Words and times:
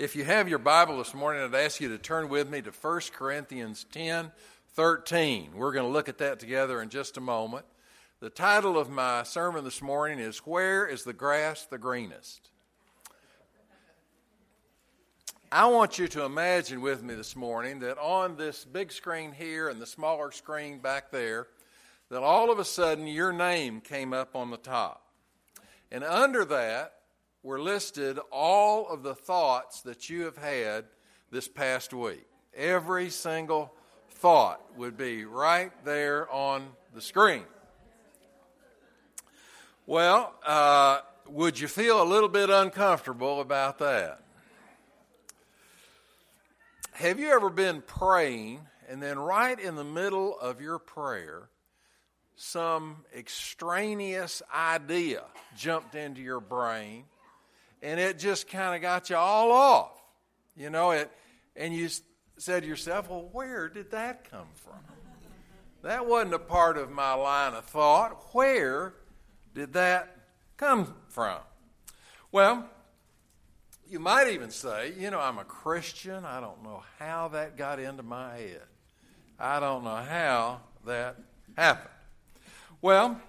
If 0.00 0.16
you 0.16 0.24
have 0.24 0.48
your 0.48 0.58
Bible 0.58 0.96
this 0.96 1.12
morning, 1.12 1.42
I'd 1.42 1.54
ask 1.54 1.78
you 1.78 1.90
to 1.90 1.98
turn 1.98 2.30
with 2.30 2.48
me 2.48 2.62
to 2.62 2.70
1 2.70 3.00
Corinthians 3.12 3.84
10 3.92 4.32
13. 4.72 5.50
We're 5.54 5.72
going 5.72 5.84
to 5.84 5.92
look 5.92 6.08
at 6.08 6.16
that 6.16 6.40
together 6.40 6.80
in 6.80 6.88
just 6.88 7.18
a 7.18 7.20
moment. 7.20 7.66
The 8.20 8.30
title 8.30 8.78
of 8.78 8.88
my 8.88 9.24
sermon 9.24 9.62
this 9.62 9.82
morning 9.82 10.18
is 10.18 10.38
Where 10.38 10.86
is 10.86 11.04
the 11.04 11.12
Grass 11.12 11.66
the 11.66 11.76
Greenest? 11.76 12.48
I 15.52 15.66
want 15.66 15.98
you 15.98 16.08
to 16.08 16.24
imagine 16.24 16.80
with 16.80 17.02
me 17.02 17.12
this 17.12 17.36
morning 17.36 17.80
that 17.80 17.98
on 17.98 18.36
this 18.36 18.64
big 18.64 18.92
screen 18.92 19.32
here 19.32 19.68
and 19.68 19.82
the 19.82 19.86
smaller 19.86 20.32
screen 20.32 20.78
back 20.78 21.10
there, 21.10 21.46
that 22.08 22.22
all 22.22 22.50
of 22.50 22.58
a 22.58 22.64
sudden 22.64 23.06
your 23.06 23.34
name 23.34 23.82
came 23.82 24.14
up 24.14 24.34
on 24.34 24.50
the 24.50 24.56
top. 24.56 25.04
And 25.92 26.02
under 26.02 26.46
that 26.46 26.99
were 27.42 27.60
listed 27.60 28.18
all 28.30 28.88
of 28.88 29.02
the 29.02 29.14
thoughts 29.14 29.82
that 29.82 30.10
you 30.10 30.24
have 30.24 30.36
had 30.36 30.84
this 31.30 31.48
past 31.48 31.92
week. 31.92 32.26
Every 32.54 33.10
single 33.10 33.72
thought 34.10 34.60
would 34.76 34.96
be 34.96 35.24
right 35.24 35.72
there 35.84 36.30
on 36.30 36.68
the 36.94 37.00
screen. 37.00 37.44
Well, 39.86 40.34
uh, 40.44 41.00
would 41.28 41.58
you 41.58 41.68
feel 41.68 42.02
a 42.02 42.04
little 42.04 42.28
bit 42.28 42.50
uncomfortable 42.50 43.40
about 43.40 43.78
that? 43.78 44.22
Have 46.92 47.18
you 47.18 47.30
ever 47.30 47.48
been 47.48 47.82
praying 47.82 48.60
and 48.88 49.00
then 49.00 49.18
right 49.18 49.58
in 49.58 49.76
the 49.76 49.84
middle 49.84 50.38
of 50.38 50.60
your 50.60 50.78
prayer, 50.78 51.48
some 52.34 53.04
extraneous 53.16 54.42
idea 54.52 55.22
jumped 55.56 55.94
into 55.94 56.20
your 56.20 56.40
brain 56.40 57.04
and 57.82 57.98
it 57.98 58.18
just 58.18 58.48
kind 58.48 58.74
of 58.74 58.82
got 58.82 59.10
you 59.10 59.16
all 59.16 59.52
off? 59.52 59.92
You 60.56 60.70
know, 60.70 60.90
it, 60.90 61.10
and 61.56 61.74
you 61.74 61.88
said 62.36 62.62
to 62.62 62.68
yourself, 62.68 63.08
well, 63.10 63.28
where 63.32 63.68
did 63.68 63.90
that 63.92 64.30
come 64.30 64.48
from? 64.54 64.78
That 65.82 66.06
wasn't 66.06 66.34
a 66.34 66.38
part 66.38 66.76
of 66.76 66.90
my 66.90 67.14
line 67.14 67.54
of 67.54 67.64
thought. 67.64 68.34
Where 68.34 68.94
did 69.54 69.72
that 69.72 70.16
come 70.56 70.94
from? 71.08 71.38
Well, 72.32 72.68
you 73.88 73.98
might 73.98 74.28
even 74.28 74.50
say, 74.50 74.92
you 74.98 75.10
know, 75.10 75.18
I'm 75.18 75.38
a 75.38 75.44
Christian. 75.44 76.24
I 76.24 76.40
don't 76.40 76.62
know 76.62 76.82
how 76.98 77.28
that 77.28 77.56
got 77.56 77.80
into 77.80 78.02
my 78.02 78.36
head. 78.36 78.62
I 79.38 79.58
don't 79.58 79.84
know 79.84 79.96
how 79.96 80.60
that 80.84 81.16
happened. 81.56 81.88
Well, 82.82 83.20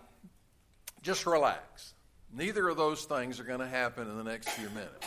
just 1.02 1.25
relax. 1.25 1.94
Neither 2.33 2.69
of 2.69 2.77
those 2.77 3.03
things 3.03 3.39
are 3.39 3.43
going 3.43 3.59
to 3.59 3.67
happen 3.67 4.09
in 4.09 4.17
the 4.17 4.23
next 4.23 4.49
few 4.49 4.69
minutes. 4.69 5.05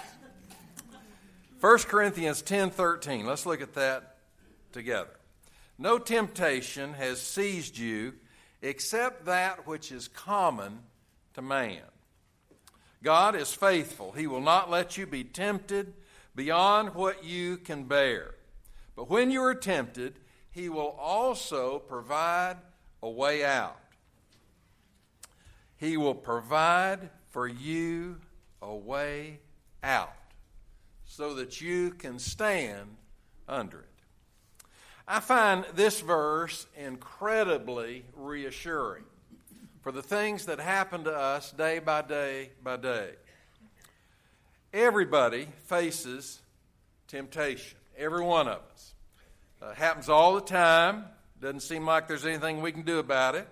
1 1.60 1.78
Corinthians 1.88 2.42
10:13. 2.42 3.24
Let's 3.24 3.46
look 3.46 3.62
at 3.62 3.72
that 3.74 4.18
together. 4.72 5.16
No 5.78 5.98
temptation 5.98 6.92
has 6.94 7.22
seized 7.22 7.78
you 7.78 8.14
except 8.60 9.24
that 9.24 9.66
which 9.66 9.90
is 9.90 10.08
common 10.08 10.80
to 11.32 11.40
man. 11.40 11.82
God 13.02 13.34
is 13.34 13.52
faithful. 13.52 14.12
He 14.12 14.26
will 14.26 14.40
not 14.40 14.70
let 14.70 14.98
you 14.98 15.06
be 15.06 15.24
tempted 15.24 15.94
beyond 16.34 16.94
what 16.94 17.24
you 17.24 17.56
can 17.56 17.84
bear. 17.84 18.34
But 18.96 19.08
when 19.08 19.30
you 19.30 19.42
are 19.44 19.54
tempted, 19.54 20.20
He 20.50 20.68
will 20.68 20.96
also 20.98 21.78
provide 21.78 22.56
a 23.02 23.08
way 23.08 23.44
out. 23.44 23.78
He 25.76 25.96
will 25.96 26.14
provide 26.14 27.10
for 27.30 27.46
you 27.46 28.20
a 28.62 28.74
way 28.74 29.40
out 29.82 30.14
so 31.04 31.34
that 31.34 31.60
you 31.60 31.90
can 31.90 32.18
stand 32.18 32.96
under 33.48 33.80
it. 33.80 33.88
I 35.06 35.20
find 35.20 35.64
this 35.74 36.00
verse 36.00 36.66
incredibly 36.76 38.04
reassuring 38.14 39.04
for 39.82 39.92
the 39.92 40.02
things 40.02 40.46
that 40.46 40.58
happen 40.58 41.04
to 41.04 41.12
us 41.12 41.52
day 41.52 41.78
by 41.78 42.00
day 42.00 42.52
by 42.62 42.78
day. 42.78 43.10
Everybody 44.72 45.46
faces 45.66 46.40
temptation, 47.06 47.78
every 47.98 48.24
one 48.24 48.48
of 48.48 48.60
us. 48.72 48.94
Uh, 49.60 49.74
happens 49.74 50.08
all 50.08 50.34
the 50.34 50.40
time. 50.40 51.04
Doesn't 51.40 51.60
seem 51.60 51.84
like 51.84 52.08
there's 52.08 52.24
anything 52.24 52.62
we 52.62 52.72
can 52.72 52.82
do 52.82 52.98
about 52.98 53.34
it. 53.34 53.46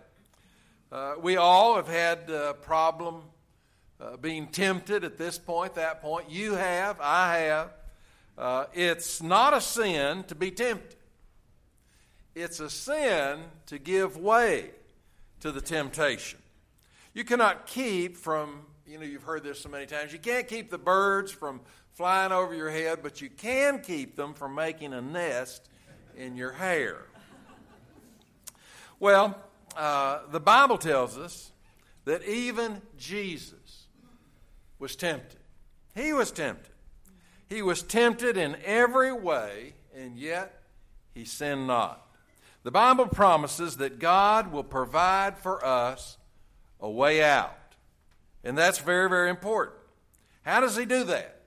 Uh, 0.92 1.14
we 1.22 1.38
all 1.38 1.76
have 1.76 1.88
had 1.88 2.28
a 2.28 2.53
problem 2.53 3.22
uh, 3.98 4.19
being 4.19 4.47
tempted 4.47 5.04
at 5.04 5.16
this 5.16 5.38
point, 5.38 5.75
that 5.75 6.03
point. 6.03 6.30
You 6.30 6.53
have, 6.53 7.00
I 7.00 7.38
have. 7.38 7.70
Uh, 8.36 8.66
it's 8.75 9.22
not 9.22 9.54
a 9.54 9.60
sin 9.62 10.22
to 10.25 10.34
be 10.34 10.50
tempted, 10.50 10.97
it's 12.34 12.60
a 12.60 12.69
sin 12.69 13.41
to 13.66 13.78
give 13.78 14.19
way 14.19 14.69
to 15.41 15.50
the 15.50 15.62
temptation. 15.62 16.38
You 17.14 17.24
cannot 17.24 17.66
keep 17.66 18.19
from, 18.19 18.66
you 18.86 18.98
know, 18.98 19.04
you've 19.04 19.22
heard 19.22 19.44
this 19.44 19.60
so 19.60 19.70
many 19.70 19.86
times, 19.86 20.12
you 20.12 20.19
can't 20.19 20.47
keep 20.47 20.70
the 20.70 20.76
birds 20.76 21.32
from 21.32 21.62
flying 21.92 22.32
over 22.32 22.54
your 22.54 22.70
head, 22.70 22.98
but 23.03 23.22
you 23.22 23.30
can 23.30 23.80
keep 23.80 24.14
them 24.14 24.34
from 24.34 24.54
making 24.54 24.92
a 24.92 25.00
nest 25.00 25.70
in 26.19 26.36
your 26.36 26.53
hair. 26.53 27.06
Well, 29.00 29.42
uh, 29.77 30.21
the 30.31 30.41
Bible 30.41 30.78
tells 30.78 31.19
us 31.19 31.53
that 32.05 32.25
even 32.25 32.83
Jesus 32.99 33.87
was 34.78 34.97
tempted. 34.97 35.41
He 35.94 36.12
was 36.12 36.31
tempted. 36.31 36.72
He 37.49 37.62
was 37.62 37.83
tempted 37.83 38.37
in 38.37 38.56
every 38.65 39.12
way, 39.12 39.75
and 39.94 40.16
yet 40.16 40.62
he 41.15 41.25
sinned 41.25 41.66
not. 41.66 42.06
The 42.62 42.71
Bible 42.71 43.06
promises 43.06 43.77
that 43.78 43.99
God 43.99 44.53
will 44.53 44.65
provide 44.65 45.37
for 45.37 45.65
us 45.65 46.16
a 46.81 46.89
way 46.91 47.22
out. 47.22 47.56
And 48.44 48.56
that's 48.56 48.78
very, 48.78 49.09
very 49.09 49.31
important. 49.31 49.78
How 50.43 50.60
does 50.60 50.77
He 50.77 50.84
do 50.84 51.04
that? 51.04 51.43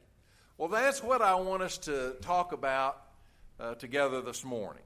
Well, 0.57 0.69
that's 0.69 1.03
what 1.03 1.22
I 1.22 1.36
want 1.36 1.63
us 1.63 1.78
to 1.80 2.16
talk 2.22 2.53
about 2.53 3.02
uh, 3.59 3.75
together 3.75 4.22
this 4.22 4.44
morning. 4.44 4.84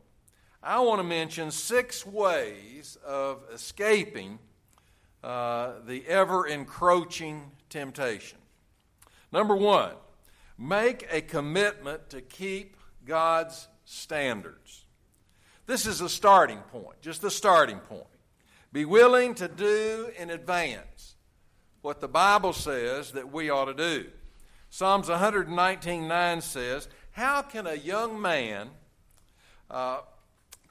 I 0.62 0.82
want 0.82 1.00
to 1.00 1.04
mention 1.04 1.52
six 1.52 2.06
ways 2.06 2.98
of 3.06 3.44
escaping 3.54 4.40
uh, 5.24 5.74
the 5.86 6.06
ever 6.06 6.46
encroaching 6.46 7.52
temptation. 7.70 8.38
Number 9.32 9.56
one, 9.56 9.94
make 10.58 11.08
a 11.12 11.22
commitment 11.22 12.10
to 12.10 12.20
keep 12.20 12.76
God's 13.06 13.70
standards. 13.86 14.86
This 15.66 15.86
is 15.86 16.02
a 16.02 16.10
starting 16.10 16.60
point, 16.60 17.00
just 17.02 17.22
the 17.22 17.32
starting 17.32 17.80
point. 17.80 18.04
Be 18.74 18.84
willing 18.84 19.36
to 19.36 19.48
do 19.48 20.12
in 20.18 20.30
advance 20.30 21.16
what 21.82 22.02
the 22.02 22.08
Bible 22.08 22.54
says 22.54 23.12
that 23.14 23.32
we 23.32 23.50
ought 23.50 23.66
to 23.66 23.74
do. 23.74 24.10
Psalms 24.70 25.08
119 25.08 26.08
9 26.08 26.42
says, 26.42 26.90
How 27.12 27.42
can 27.42 27.66
a 27.66 27.76
young 27.76 28.22
man 28.22 28.70
uh, 29.72 30.00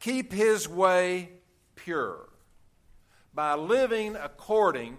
keep 0.01 0.33
his 0.33 0.69
way 0.69 1.31
pure? 1.75 2.29
By 3.35 3.55
living 3.55 4.17
according 4.17 4.97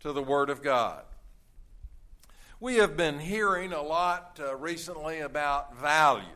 to 0.00 0.12
the 0.12 0.22
Word 0.22 0.50
of 0.50 0.62
God. 0.62 1.02
We 2.58 2.76
have 2.76 2.96
been 2.96 3.18
hearing 3.18 3.72
a 3.72 3.82
lot 3.82 4.38
uh, 4.42 4.54
recently 4.56 5.20
about 5.20 5.78
values. 5.78 6.26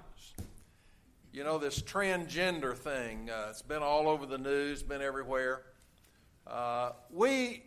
You 1.33 1.45
know, 1.45 1.59
this 1.59 1.83
transgender 1.83 2.77
thing, 2.77 3.29
uh, 3.29 3.49
it's 3.51 3.63
been 3.63 3.83
all 3.83 4.09
over 4.09 4.25
the 4.25 4.39
news, 4.39 4.83
been 4.83 5.03
everywhere. 5.03 5.63
Uh, 6.47 6.93
we 7.11 7.65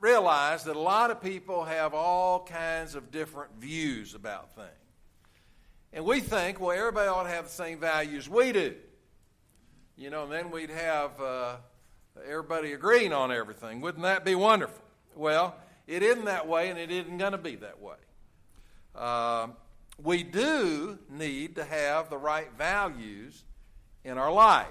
realize 0.00 0.64
that 0.64 0.76
a 0.76 0.80
lot 0.80 1.10
of 1.10 1.22
people 1.22 1.64
have 1.64 1.94
all 1.94 2.44
kinds 2.44 2.94
of 2.94 3.10
different 3.10 3.52
views 3.58 4.14
about 4.14 4.54
things. 4.54 4.68
And 5.92 6.04
we 6.04 6.20
think, 6.20 6.60
well, 6.60 6.76
everybody 6.76 7.08
ought 7.08 7.22
to 7.22 7.30
have 7.30 7.44
the 7.44 7.50
same 7.50 7.78
values 7.78 8.28
we 8.28 8.52
do. 8.52 8.74
You 9.96 10.10
know, 10.10 10.24
and 10.24 10.32
then 10.32 10.50
we'd 10.50 10.70
have 10.70 11.20
uh, 11.20 11.56
everybody 12.28 12.72
agreeing 12.72 13.12
on 13.12 13.30
everything. 13.30 13.80
Wouldn't 13.80 14.02
that 14.02 14.24
be 14.24 14.34
wonderful? 14.34 14.82
Well, 15.14 15.54
it 15.86 16.02
isn't 16.02 16.24
that 16.24 16.48
way, 16.48 16.70
and 16.70 16.78
it 16.78 16.90
isn't 16.90 17.18
going 17.18 17.32
to 17.32 17.38
be 17.38 17.56
that 17.56 17.80
way. 17.80 17.96
Uh, 18.94 19.48
we 20.02 20.24
do 20.24 20.98
need 21.08 21.56
to 21.56 21.64
have 21.64 22.10
the 22.10 22.18
right 22.18 22.48
values 22.58 23.44
in 24.02 24.18
our 24.18 24.32
life. 24.32 24.66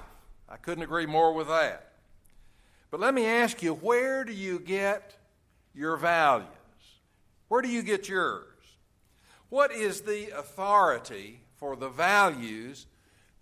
I 0.50 0.58
couldn't 0.58 0.84
agree 0.84 1.06
more 1.06 1.34
with 1.34 1.48
that. 1.48 1.94
But 2.92 3.00
let 3.00 3.14
me 3.14 3.26
ask 3.26 3.64
you 3.64 3.74
where 3.74 4.24
do 4.24 4.34
you 4.34 4.60
get 4.60 5.16
your 5.74 5.96
values? 5.96 6.48
Where 7.48 7.62
do 7.62 7.70
you 7.70 7.82
get 7.82 8.10
yours? 8.10 8.46
What 9.50 9.72
is 9.72 10.02
the 10.02 10.38
authority 10.38 11.40
for 11.56 11.76
the 11.76 11.90
values 11.90 12.88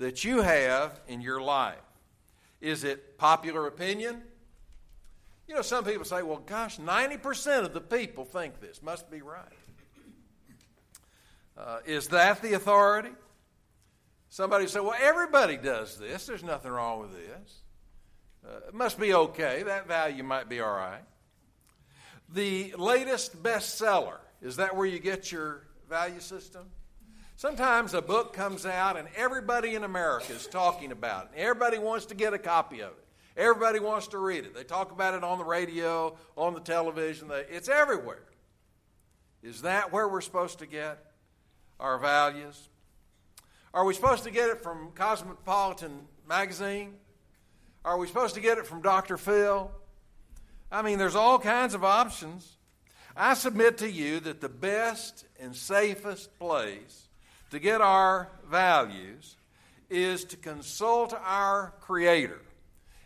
that 0.01 0.23
you 0.23 0.41
have 0.41 0.99
in 1.07 1.21
your 1.21 1.41
life? 1.41 1.75
Is 2.59 2.83
it 2.83 3.19
popular 3.19 3.67
opinion? 3.67 4.23
You 5.47 5.55
know, 5.55 5.61
some 5.61 5.85
people 5.85 6.05
say, 6.05 6.23
well, 6.23 6.41
gosh, 6.43 6.77
90% 6.77 7.65
of 7.65 7.73
the 7.73 7.81
people 7.81 8.25
think 8.25 8.59
this. 8.59 8.81
Must 8.81 9.09
be 9.11 9.21
right. 9.21 9.45
Uh, 11.55 11.79
is 11.85 12.07
that 12.07 12.41
the 12.41 12.53
authority? 12.53 13.11
Somebody 14.29 14.67
said, 14.67 14.81
well, 14.81 14.97
everybody 14.99 15.57
does 15.57 15.97
this. 15.97 16.25
There's 16.25 16.43
nothing 16.43 16.71
wrong 16.71 17.01
with 17.01 17.11
this. 17.13 17.59
Uh, 18.43 18.69
it 18.69 18.73
must 18.73 18.99
be 18.99 19.13
okay. 19.13 19.61
That 19.63 19.87
value 19.87 20.23
might 20.23 20.49
be 20.49 20.61
all 20.61 20.73
right. 20.73 21.03
The 22.33 22.73
latest 22.77 23.43
bestseller, 23.43 24.17
is 24.41 24.55
that 24.55 24.75
where 24.75 24.87
you 24.87 24.97
get 24.97 25.31
your 25.31 25.67
value 25.87 26.21
system? 26.21 26.71
Sometimes 27.41 27.95
a 27.95 28.03
book 28.03 28.33
comes 28.33 28.67
out 28.67 28.97
and 28.97 29.07
everybody 29.15 29.73
in 29.73 29.83
America 29.83 30.31
is 30.31 30.45
talking 30.45 30.91
about 30.91 31.31
it. 31.33 31.39
Everybody 31.39 31.79
wants 31.79 32.05
to 32.05 32.13
get 32.13 32.35
a 32.35 32.37
copy 32.37 32.81
of 32.81 32.91
it. 32.91 33.07
Everybody 33.35 33.79
wants 33.79 34.09
to 34.09 34.19
read 34.19 34.45
it. 34.45 34.53
They 34.53 34.63
talk 34.63 34.91
about 34.91 35.15
it 35.15 35.23
on 35.23 35.39
the 35.39 35.43
radio, 35.43 36.15
on 36.37 36.53
the 36.53 36.59
television. 36.59 37.31
It's 37.31 37.67
everywhere. 37.67 38.21
Is 39.41 39.63
that 39.63 39.91
where 39.91 40.07
we're 40.07 40.21
supposed 40.21 40.59
to 40.59 40.67
get 40.67 41.03
our 41.79 41.97
values? 41.97 42.69
Are 43.73 43.85
we 43.85 43.95
supposed 43.95 44.23
to 44.25 44.31
get 44.31 44.49
it 44.49 44.61
from 44.61 44.91
Cosmopolitan 44.93 46.01
Magazine? 46.29 46.93
Are 47.83 47.97
we 47.97 48.05
supposed 48.05 48.35
to 48.35 48.41
get 48.41 48.59
it 48.59 48.67
from 48.67 48.83
Dr. 48.83 49.17
Phil? 49.17 49.71
I 50.71 50.83
mean, 50.83 50.99
there's 50.99 51.15
all 51.15 51.39
kinds 51.39 51.73
of 51.73 51.83
options. 51.83 52.57
I 53.17 53.33
submit 53.33 53.79
to 53.79 53.89
you 53.89 54.19
that 54.19 54.41
the 54.41 54.49
best 54.49 55.25
and 55.39 55.55
safest 55.55 56.37
place 56.37 57.07
to 57.51 57.59
get 57.59 57.81
our 57.81 58.29
values 58.49 59.35
is 59.89 60.23
to 60.25 60.37
consult 60.37 61.13
our 61.13 61.73
Creator 61.81 62.41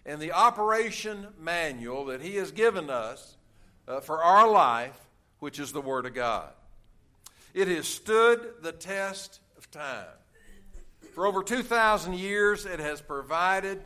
and 0.05 0.21
the 0.21 0.31
operation 0.31 1.27
manual 1.39 2.05
that 2.05 2.21
He 2.21 2.35
has 2.35 2.51
given 2.51 2.89
us 2.89 3.35
uh, 3.87 3.99
for 3.99 4.23
our 4.23 4.49
life, 4.49 4.97
which 5.39 5.59
is 5.59 5.71
the 5.71 5.81
Word 5.81 6.05
of 6.05 6.13
God. 6.13 6.49
It 7.53 7.67
has 7.67 7.87
stood 7.87 8.47
the 8.61 8.71
test 8.71 9.39
of 9.57 9.69
time. 9.71 10.05
For 11.13 11.25
over 11.25 11.41
2,000 11.41 12.13
years, 12.13 12.65
it 12.65 12.79
has 12.79 13.01
provided 13.01 13.81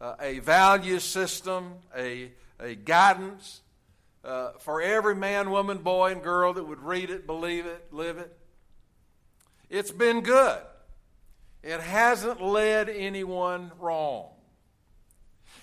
uh, 0.00 0.14
a 0.20 0.38
value 0.38 0.98
system, 0.98 1.74
a, 1.96 2.30
a 2.58 2.74
guidance 2.74 3.60
uh, 4.24 4.52
for 4.60 4.80
every 4.80 5.14
man, 5.14 5.50
woman, 5.50 5.78
boy, 5.78 6.12
and 6.12 6.22
girl 6.22 6.54
that 6.54 6.64
would 6.64 6.80
read 6.80 7.10
it, 7.10 7.26
believe 7.26 7.66
it, 7.66 7.92
live 7.92 8.18
it. 8.18 8.34
It's 9.70 9.92
been 9.92 10.20
good. 10.22 10.58
It 11.62 11.80
hasn't 11.80 12.42
led 12.42 12.88
anyone 12.88 13.70
wrong. 13.78 14.30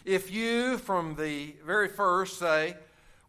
If 0.05 0.31
you, 0.31 0.77
from 0.77 1.15
the 1.15 1.53
very 1.65 1.89
first, 1.89 2.39
say, 2.39 2.77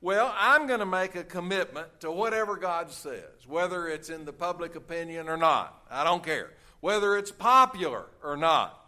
Well, 0.01 0.33
I'm 0.39 0.69
going 0.69 0.79
to 0.79 0.87
make 0.87 1.17
a 1.17 1.25
commitment 1.25 1.89
to 2.01 2.13
whatever 2.13 2.57
God 2.57 2.93
says, 2.93 3.25
whether 3.49 3.89
it's 3.89 4.09
in 4.09 4.25
the 4.25 4.33
public 4.33 4.77
opinion 4.77 5.29
or 5.29 5.37
not, 5.37 5.83
I 5.91 6.05
don't 6.05 6.23
care. 6.23 6.51
Whether 6.81 7.17
it's 7.17 7.33
popular 7.33 8.05
or 8.23 8.37
not, 8.37 8.79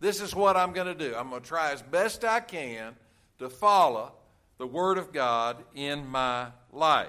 this 0.00 0.20
is 0.20 0.34
what 0.34 0.56
I'm 0.58 0.72
going 0.72 0.86
to 0.86 0.94
do. 0.94 1.14
I'm 1.16 1.30
going 1.30 1.40
to 1.40 1.48
try 1.48 1.72
as 1.72 1.80
best 1.80 2.24
I 2.26 2.40
can 2.40 2.94
to 3.38 3.48
follow 3.48 4.12
the 4.58 4.66
Word 4.66 4.98
of 4.98 5.12
God 5.12 5.56
in 5.74 6.06
my 6.06 6.48
life. 6.72 7.08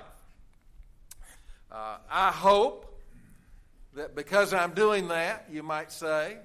Uh, 1.70 1.98
I 2.10 2.32
hope 2.32 2.89
that 3.94 4.16
because 4.16 4.54
I'm 4.54 4.74
doing 4.74 5.08
that, 5.10 5.48
you 5.52 5.64
might 5.64 5.92
say, 5.92 6.38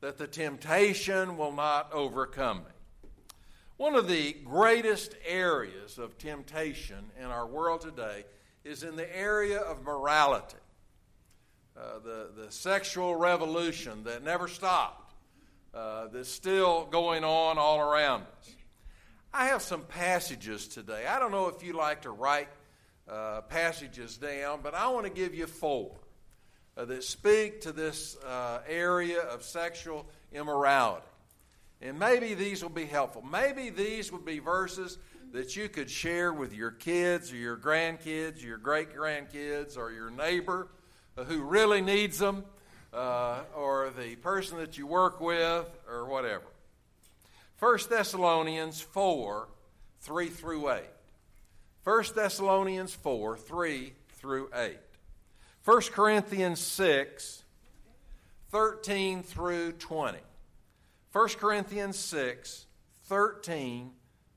that 0.00 0.18
the 0.18 0.26
temptation 0.26 1.36
will 1.36 1.52
not 1.52 1.92
overcome 1.92 2.58
me. 2.58 3.00
One 3.76 3.94
of 3.94 4.08
the 4.08 4.34
greatest 4.44 5.14
areas 5.26 5.98
of 5.98 6.18
temptation 6.18 7.10
in 7.18 7.26
our 7.26 7.46
world 7.46 7.80
today 7.80 8.24
is 8.64 8.82
in 8.82 8.96
the 8.96 9.16
area 9.16 9.58
of 9.58 9.82
morality. 9.82 10.56
Uh, 11.76 11.98
the, 12.04 12.30
the 12.36 12.50
sexual 12.50 13.16
revolution 13.16 14.04
that 14.04 14.22
never 14.22 14.48
stopped, 14.48 15.14
uh, 15.72 16.08
that's 16.08 16.28
still 16.28 16.86
going 16.90 17.24
on 17.24 17.56
all 17.56 17.80
around 17.80 18.22
us. 18.22 18.54
I 19.32 19.46
have 19.46 19.62
some 19.62 19.82
passages 19.82 20.66
today. 20.66 21.06
I 21.06 21.18
don't 21.18 21.30
know 21.30 21.46
if 21.48 21.62
you 21.62 21.72
like 21.72 22.02
to 22.02 22.10
write 22.10 22.48
uh, 23.08 23.42
passages 23.42 24.18
down, 24.18 24.60
but 24.62 24.74
I 24.74 24.88
want 24.88 25.06
to 25.06 25.12
give 25.12 25.34
you 25.34 25.46
four 25.46 25.92
uh, 26.76 26.84
that 26.84 27.04
speak 27.04 27.60
to 27.62 27.72
this 27.72 28.16
uh, 28.26 28.60
area 28.68 29.20
of 29.20 29.42
sexual 29.42 30.06
immorality. 30.32 31.06
And 31.82 31.98
maybe 31.98 32.34
these 32.34 32.62
will 32.62 32.70
be 32.70 32.84
helpful. 32.84 33.22
Maybe 33.22 33.70
these 33.70 34.12
would 34.12 34.24
be 34.24 34.38
verses 34.38 34.98
that 35.32 35.56
you 35.56 35.68
could 35.68 35.90
share 35.90 36.32
with 36.32 36.52
your 36.52 36.70
kids 36.70 37.32
or 37.32 37.36
your 37.36 37.56
grandkids, 37.56 38.42
or 38.42 38.46
your 38.46 38.58
great 38.58 38.94
grandkids, 38.94 39.78
or 39.78 39.92
your 39.92 40.10
neighbor 40.10 40.68
who 41.26 41.42
really 41.42 41.80
needs 41.80 42.18
them, 42.18 42.44
uh, 42.92 43.40
or 43.56 43.90
the 43.90 44.16
person 44.16 44.58
that 44.58 44.76
you 44.78 44.86
work 44.86 45.20
with, 45.20 45.66
or 45.88 46.06
whatever. 46.06 46.44
1 47.58 47.78
Thessalonians 47.88 48.80
4 48.80 49.48
3 50.00 50.28
through 50.28 50.70
8. 50.70 50.82
1 51.84 52.04
Thessalonians 52.14 52.94
4 52.94 53.36
3 53.36 53.92
through 54.16 54.50
8. 54.54 54.76
1 55.64 55.80
Corinthians 55.92 56.60
6 56.60 57.40
13 58.50 59.22
through 59.22 59.72
20. 59.72 60.18
1 61.12 61.28
Corinthians 61.38 61.98
6, 61.98 62.66
13 63.04 63.90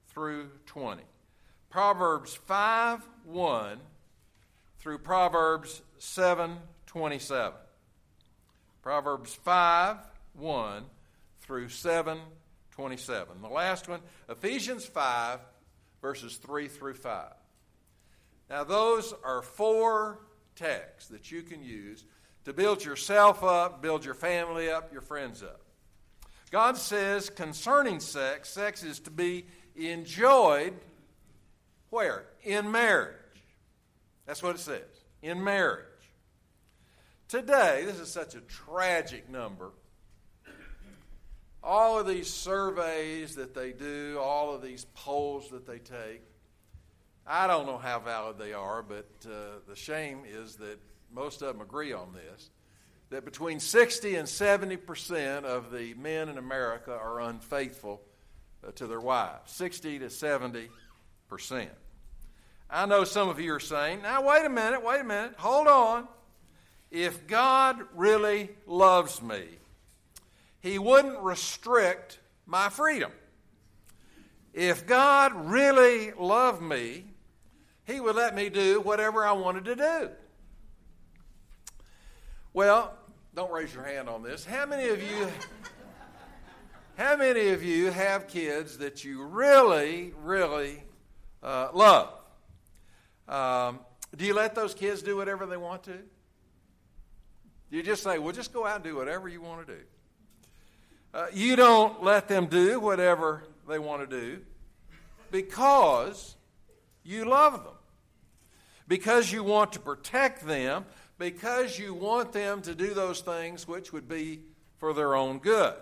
through 0.08 0.50
20. 0.66 1.04
Proverbs 1.70 2.36
5, 2.36 3.02
1 3.26 3.80
through 4.80 4.98
Proverbs 5.00 5.82
7, 5.98 6.58
27. 6.86 7.54
Proverbs 8.82 9.34
5, 9.34 9.98
1 10.34 10.84
through 11.42 11.70
7, 11.70 12.20
27. 12.72 13.42
The 13.42 13.48
last 13.48 13.88
one, 13.88 14.02
Ephesians 14.30 14.86
5, 14.86 15.40
verses 16.02 16.38
3 16.38 16.68
through 16.68 16.96
5. 16.96 17.34
Now, 18.50 18.64
those 18.64 19.14
are 19.24 19.42
four 19.42 20.20
texts 20.56 21.10
that 21.10 21.32
you 21.32 21.44
can 21.44 21.64
use 21.64 22.06
to 22.46 22.54
build 22.54 22.84
yourself 22.84 23.44
up, 23.44 23.82
build 23.82 24.04
your 24.06 24.14
family 24.14 24.70
up, 24.70 24.92
your 24.92 25.02
friends 25.02 25.42
up. 25.42 25.62
God 26.52 26.78
says 26.78 27.30
concerning 27.30 28.00
sex, 28.00 28.50
sex 28.50 28.84
is 28.84 29.00
to 29.02 29.12
be 29.12 29.46
enjoyed 29.76 30.74
where? 31.94 32.26
In 32.42 32.72
marriage. 32.72 33.14
That's 34.26 34.42
what 34.42 34.56
it 34.56 34.60
says. 34.60 34.82
In 35.22 35.44
marriage. 35.44 35.86
Today, 37.28 37.84
this 37.86 38.00
is 38.00 38.12
such 38.12 38.34
a 38.34 38.42
tragic 38.42 39.30
number. 39.30 39.74
All 41.62 42.00
of 42.00 42.08
these 42.08 42.34
surveys 42.34 43.36
that 43.36 43.54
they 43.54 43.74
do, 43.74 44.18
all 44.20 44.56
of 44.56 44.64
these 44.64 44.88
polls 44.96 45.50
that 45.52 45.68
they 45.68 45.78
take, 45.78 46.24
I 47.26 47.48
don't 47.48 47.66
know 47.66 47.78
how 47.78 48.00
valid 48.00 48.38
they 48.38 48.54
are, 48.54 48.84
but 48.84 49.10
uh, 49.26 49.60
the 49.68 49.76
shame 49.76 50.24
is 50.30 50.56
that 50.58 50.78
most 51.14 51.42
of 51.42 51.54
them 51.54 51.62
agree 51.62 51.94
on 51.94 52.14
this 52.14 52.50
that 53.10 53.26
between 53.26 53.60
60 53.60 54.16
and 54.16 54.28
70 54.28 54.76
percent 54.78 55.46
of 55.46 55.72
the 55.72 55.94
men 55.94 56.30
in 56.30 56.40
America 56.40 56.92
are 56.92 57.22
unfaithful 57.22 58.02
uh, 58.68 58.72
to 58.72 58.88
their 58.88 59.00
wives. 59.00 59.52
60 59.52 60.00
to 60.00 60.10
70 60.10 60.70
percent. 61.30 61.70
I 62.70 62.88
know 62.88 63.04
some 63.04 63.30
of 63.30 63.40
you 63.40 63.54
are 63.54 63.60
saying, 63.60 64.02
now, 64.02 64.28
wait 64.28 64.46
a 64.46 64.50
minute, 64.50 64.84
wait 64.84 65.02
a 65.02 65.04
minute, 65.04 65.36
hold 65.38 65.68
on. 65.68 66.08
If 66.90 67.28
God 67.28 67.78
really 67.94 68.50
loves 68.66 69.22
me, 69.22 69.46
He 70.60 70.80
wouldn't 70.80 71.20
restrict 71.20 72.20
my 72.48 72.70
freedom. 72.70 73.12
If 74.54 74.88
God 74.88 75.34
really 75.36 76.14
loved 76.14 76.64
me, 76.64 77.06
He 77.86 78.00
would 78.00 78.16
let 78.16 78.36
me 78.36 78.50
do 78.50 78.80
whatever 78.82 79.26
I 79.26 79.34
wanted 79.34 79.66
to 79.66 79.76
do. 79.76 80.10
Well, 82.54 82.94
don't 83.36 83.52
raise 83.52 83.74
your 83.74 83.84
hand 83.84 84.08
on 84.08 84.24
this. 84.24 84.46
How 84.46 84.66
many 84.66 84.90
of 84.90 85.02
you 85.02 85.28
how 86.96 87.18
many 87.18 87.50
of 87.50 87.64
you 87.64 87.90
have 87.90 88.28
kids 88.28 88.78
that 88.78 89.04
you 89.04 89.24
really, 89.24 90.14
really 90.22 90.84
uh, 91.42 91.70
love? 91.74 92.14
Um, 93.28 93.80
do 94.16 94.26
you 94.26 94.36
let 94.36 94.54
those 94.54 94.76
kids 94.76 95.02
do 95.02 95.18
whatever 95.18 95.48
they 95.48 95.58
want 95.58 95.84
to? 95.84 95.98
You 97.72 97.82
just 97.82 98.04
say, 98.04 98.20
well, 98.20 98.32
just 98.32 98.54
go 98.54 98.68
out 98.68 98.76
and 98.76 98.84
do 98.84 98.96
whatever 98.96 99.28
you 99.28 99.42
want 99.42 99.66
to 99.66 99.74
do? 99.74 99.80
Uh, 101.16 101.26
you 101.34 101.56
don't 101.56 102.04
let 102.04 102.28
them 102.28 102.46
do 102.46 102.80
whatever 102.80 103.44
they 103.68 103.80
want 103.80 104.08
to 104.08 104.20
do 104.20 104.42
because 105.32 106.36
you 107.04 107.26
love 107.26 107.64
them, 107.64 107.74
because 108.88 109.32
you 109.32 109.44
want 109.44 109.74
to 109.74 109.80
protect 109.80 110.46
them, 110.46 110.86
because 111.18 111.78
you 111.78 111.94
want 111.94 112.32
them 112.32 112.62
to 112.62 112.76
do 112.76 112.94
those 112.94 113.22
things 113.22 113.68
which 113.68 113.94
would 113.94 114.08
be 114.08 114.42
for 114.78 114.94
their 114.94 115.16
own 115.16 115.40
good. 115.40 115.76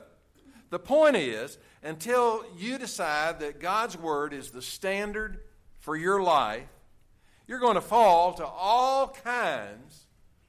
The 0.70 0.80
point 0.80 1.16
is, 1.16 1.58
until 1.84 2.46
you 2.58 2.78
decide 2.78 3.40
that 3.40 3.60
God's 3.60 3.98
Word 3.98 4.34
is 4.34 4.52
the 4.52 4.62
standard 4.62 5.40
for 5.80 5.96
your 5.96 6.22
life, 6.22 6.68
you're 7.48 7.60
going 7.60 7.76
to 7.76 7.82
fall 7.82 8.34
to 8.36 8.46
all 8.46 9.10
kinds 9.10 10.06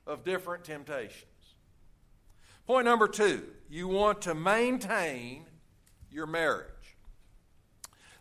of 0.06 0.24
different 0.24 0.64
temptations. 0.64 1.24
Point 2.66 2.84
number 2.84 3.08
two 3.08 3.44
you 3.68 3.88
want 3.88 4.22
to 4.22 4.34
maintain 4.34 5.46
your 6.10 6.26
marriage. 6.26 6.68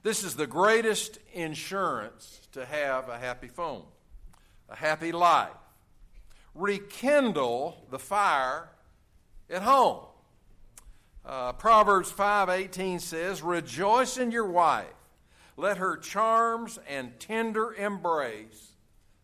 This 0.03 0.23
is 0.23 0.35
the 0.35 0.47
greatest 0.47 1.19
insurance 1.31 2.41
to 2.53 2.65
have 2.65 3.07
a 3.07 3.19
happy 3.19 3.47
phone, 3.47 3.83
a 4.67 4.75
happy 4.75 5.11
life. 5.11 5.51
Rekindle 6.55 7.85
the 7.91 7.99
fire 7.99 8.69
at 9.47 9.61
home. 9.61 10.05
Uh, 11.23 11.53
Proverbs 11.53 12.11
5:18 12.11 12.99
says, 12.99 13.43
"Rejoice 13.43 14.17
in 14.17 14.31
your 14.31 14.47
wife; 14.47 14.87
let 15.55 15.77
her 15.77 15.97
charms 15.97 16.79
and 16.87 17.19
tender 17.19 17.71
embrace 17.75 18.71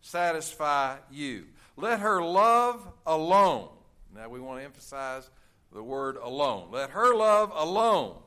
satisfy 0.00 0.98
you. 1.10 1.48
Let 1.76 1.98
her 1.98 2.22
love 2.22 2.86
alone." 3.04 3.76
Now 4.14 4.28
we 4.28 4.38
want 4.38 4.60
to 4.60 4.64
emphasize 4.64 5.28
the 5.72 5.82
word 5.82 6.16
alone. 6.16 6.70
Let 6.70 6.90
her 6.90 7.16
love 7.16 7.50
alone 7.52 8.22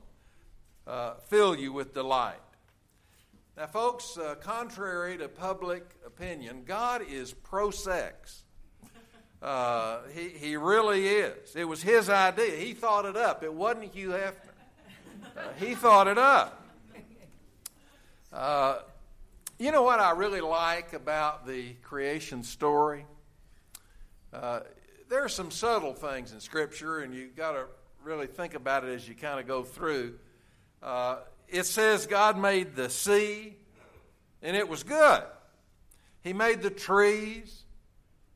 uh, 0.91 1.13
fill 1.27 1.55
you 1.55 1.71
with 1.71 1.93
delight. 1.93 2.35
Now, 3.55 3.67
folks, 3.67 4.17
uh, 4.17 4.35
contrary 4.35 5.17
to 5.19 5.29
public 5.29 5.85
opinion, 6.05 6.63
God 6.65 7.01
is 7.09 7.31
pro 7.31 7.71
sex. 7.71 8.43
Uh, 9.41 10.01
he, 10.13 10.29
he 10.29 10.57
really 10.57 11.07
is. 11.07 11.55
It 11.55 11.63
was 11.63 11.81
his 11.81 12.09
idea. 12.09 12.57
He 12.57 12.73
thought 12.73 13.05
it 13.05 13.15
up. 13.15 13.41
It 13.41 13.53
wasn't 13.53 13.93
Hugh 13.93 14.09
Hefner. 14.09 14.33
Uh, 15.37 15.41
he 15.57 15.75
thought 15.75 16.07
it 16.07 16.17
up. 16.17 16.61
Uh, 18.33 18.79
you 19.57 19.71
know 19.71 19.83
what 19.83 19.99
I 20.01 20.11
really 20.11 20.41
like 20.41 20.91
about 20.91 21.47
the 21.47 21.73
creation 21.83 22.43
story? 22.43 23.05
Uh, 24.33 24.61
there 25.09 25.23
are 25.23 25.29
some 25.29 25.51
subtle 25.51 25.93
things 25.93 26.33
in 26.33 26.41
Scripture, 26.41 26.99
and 26.99 27.13
you've 27.13 27.35
got 27.35 27.53
to 27.53 27.65
really 28.03 28.27
think 28.27 28.55
about 28.55 28.83
it 28.83 28.93
as 28.93 29.07
you 29.07 29.15
kind 29.15 29.39
of 29.39 29.47
go 29.47 29.63
through. 29.63 30.15
Uh, 30.81 31.17
it 31.47 31.65
says 31.65 32.05
God 32.05 32.37
made 32.37 32.75
the 32.75 32.89
sea, 32.89 33.55
and 34.41 34.55
it 34.55 34.67
was 34.67 34.83
good. 34.83 35.23
He 36.21 36.33
made 36.33 36.61
the 36.61 36.69
trees, 36.69 37.63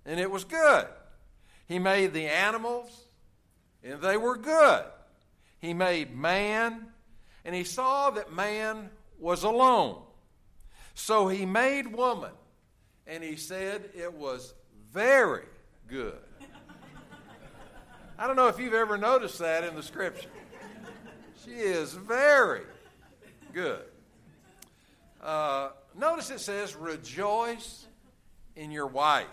and 0.06 0.20
it 0.20 0.30
was 0.30 0.44
good. 0.44 0.88
He 1.68 1.80
made 1.80 2.14
the 2.14 2.28
animals, 2.28 2.90
and 3.84 4.02
they 4.02 4.18
were 4.18 4.38
good. 4.38 4.84
He 5.60 5.74
made 5.74 6.16
man, 6.16 6.88
and 7.44 7.56
he 7.56 7.64
saw 7.64 8.12
that 8.12 8.34
man 8.34 8.90
was 9.20 9.44
alone. 9.44 10.02
So 10.94 11.28
he 11.28 11.46
made 11.46 11.88
woman, 11.88 12.32
and 13.08 13.24
he 13.24 13.36
said 13.36 13.90
it 13.96 14.14
was 14.14 14.54
very 14.92 15.46
good. 15.88 16.18
I 18.18 18.28
don't 18.28 18.36
know 18.36 18.48
if 18.48 18.60
you've 18.60 18.74
ever 18.74 18.98
noticed 18.98 19.40
that 19.40 19.64
in 19.64 19.76
the 19.76 19.84
scripture. 19.84 20.30
She 21.46 21.52
is 21.52 21.94
very 21.94 22.64
good. 23.54 23.84
Uh, 25.22 25.70
notice 25.96 26.32
it 26.32 26.40
says, 26.40 26.76
rejoice 26.76 27.86
in 28.56 28.72
your 28.72 28.88
wife. 28.88 29.28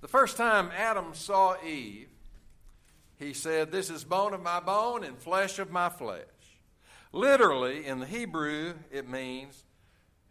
The 0.00 0.06
first 0.06 0.36
time 0.36 0.70
Adam 0.76 1.14
saw 1.14 1.56
Eve, 1.64 2.08
he 3.18 3.32
said, 3.32 3.72
This 3.72 3.90
is 3.90 4.04
bone 4.04 4.32
of 4.32 4.42
my 4.42 4.60
bone 4.60 5.02
and 5.02 5.18
flesh 5.18 5.58
of 5.58 5.72
my 5.72 5.88
flesh. 5.88 6.20
Literally, 7.10 7.86
in 7.86 7.98
the 7.98 8.06
Hebrew, 8.06 8.74
it 8.92 9.08
means, 9.08 9.64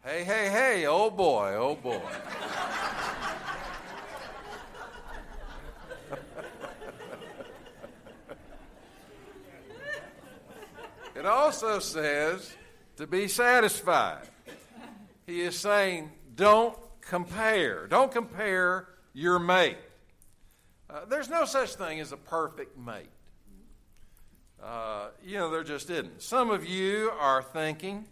Hey, 0.02 0.24
hey, 0.24 0.48
hey, 0.48 0.86
oh 0.86 1.10
boy, 1.10 1.54
oh 1.54 1.74
boy. 1.74 2.00
It 11.24 11.28
also 11.28 11.78
says 11.78 12.54
to 12.98 13.06
be 13.06 13.28
satisfied. 13.28 14.28
He 15.26 15.40
is 15.40 15.58
saying, 15.58 16.10
don't 16.36 16.76
compare. 17.00 17.86
Don't 17.86 18.12
compare 18.12 18.88
your 19.14 19.38
mate. 19.38 19.78
Uh, 20.90 21.06
there's 21.06 21.30
no 21.30 21.46
such 21.46 21.76
thing 21.76 21.98
as 21.98 22.12
a 22.12 22.18
perfect 22.18 22.76
mate. 22.76 23.08
Uh, 24.62 25.06
you 25.24 25.38
know, 25.38 25.50
there 25.50 25.64
just 25.64 25.88
isn't. 25.88 26.20
Some 26.20 26.50
of 26.50 26.66
you 26.66 27.10
are 27.18 27.42
thinking, 27.42 28.04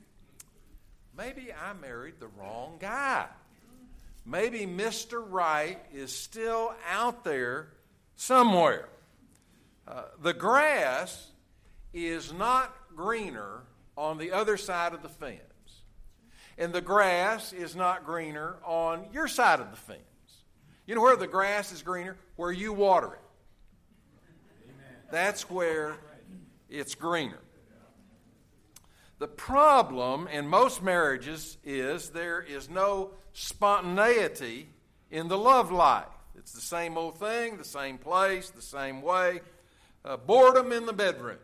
maybe 1.15 1.53
I 1.53 1.75
married 1.75 2.15
the 2.19 2.29
wrong 2.29 2.79
guy. 2.81 3.27
Maybe 4.25 4.61
Mr. 4.61 5.23
Right 5.23 5.79
is 5.93 6.17
still 6.17 6.73
out 6.91 7.25
there 7.25 7.75
somewhere. 8.17 8.89
Uh, 9.87 10.05
the 10.23 10.33
grass 10.33 11.29
is 11.93 12.33
not 12.33 12.75
greener 12.97 13.63
on 13.97 14.19
the 14.19 14.33
other 14.33 14.57
side 14.57 14.95
of 14.95 15.03
the 15.03 15.09
fence. 15.09 15.41
And 16.59 16.73
the 16.73 16.81
grass 16.81 17.53
is 17.53 17.75
not 17.75 18.05
greener 18.05 18.57
on 18.65 19.07
your 19.13 19.29
side 19.29 19.61
of 19.61 19.71
the 19.71 19.77
fence. 19.77 20.01
You 20.87 20.95
know 20.95 21.01
where 21.01 21.17
the 21.17 21.27
grass 21.27 21.73
is 21.73 21.83
greener? 21.83 22.17
Where 22.37 22.53
you 22.53 22.73
water 22.73 23.15
it. 23.15 23.21
Amen. 24.65 24.97
That's 25.11 25.49
where 25.49 25.97
it's 26.69 26.95
greener. 26.95 27.39
The 29.19 29.29
problem 29.29 30.27
in 30.27 30.49
most 30.49 30.83
marriages 30.83 31.57
is 31.63 32.11
there 32.11 32.41
is 32.41 32.69
no 32.69 33.13
spontaneity 33.33 34.69
in 35.11 35.29
the 35.29 35.39
love 35.39 35.71
life. 35.71 36.07
It's 36.37 36.53
the 36.53 36.61
same 36.61 36.99
old 36.99 37.19
thing, 37.19 37.57
the 37.57 37.65
same 37.65 37.99
place, 37.99 38.51
the 38.51 38.61
same 38.61 39.01
way. 39.01 39.43
Uh, 40.05 40.17
boredom 40.17 40.73
in 40.73 40.87
the 40.87 40.93
bedroom. 40.93 41.39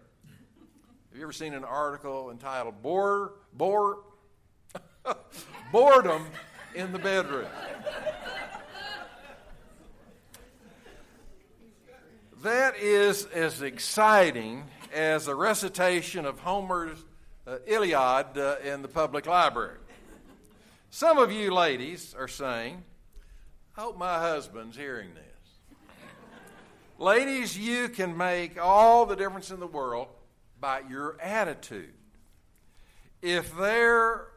Have 1.18 1.20
you 1.22 1.26
ever 1.26 1.32
seen 1.32 1.52
an 1.52 1.64
article 1.64 2.30
entitled 2.30 2.80
Bore, 2.80 3.32
Bore, 3.52 4.04
Boredom 5.72 6.24
in 6.76 6.92
the 6.92 7.00
Bedroom? 7.00 7.48
That 12.44 12.76
is 12.76 13.24
as 13.34 13.62
exciting 13.62 14.62
as 14.94 15.26
a 15.26 15.34
recitation 15.34 16.24
of 16.24 16.38
Homer's 16.38 17.04
uh, 17.48 17.56
Iliad 17.66 18.38
uh, 18.38 18.58
in 18.64 18.82
the 18.82 18.88
public 18.88 19.26
library. 19.26 19.78
Some 20.90 21.18
of 21.18 21.32
you 21.32 21.52
ladies 21.52 22.14
are 22.16 22.28
saying, 22.28 22.84
I 23.76 23.80
hope 23.80 23.98
my 23.98 24.20
husband's 24.20 24.76
hearing 24.76 25.14
this. 25.14 25.98
ladies, 26.96 27.58
you 27.58 27.88
can 27.88 28.16
make 28.16 28.56
all 28.56 29.04
the 29.04 29.16
difference 29.16 29.50
in 29.50 29.58
the 29.58 29.66
world 29.66 30.06
by 30.60 30.80
your 30.88 31.20
attitude. 31.20 31.94
If 33.22 33.56
there 33.56 34.28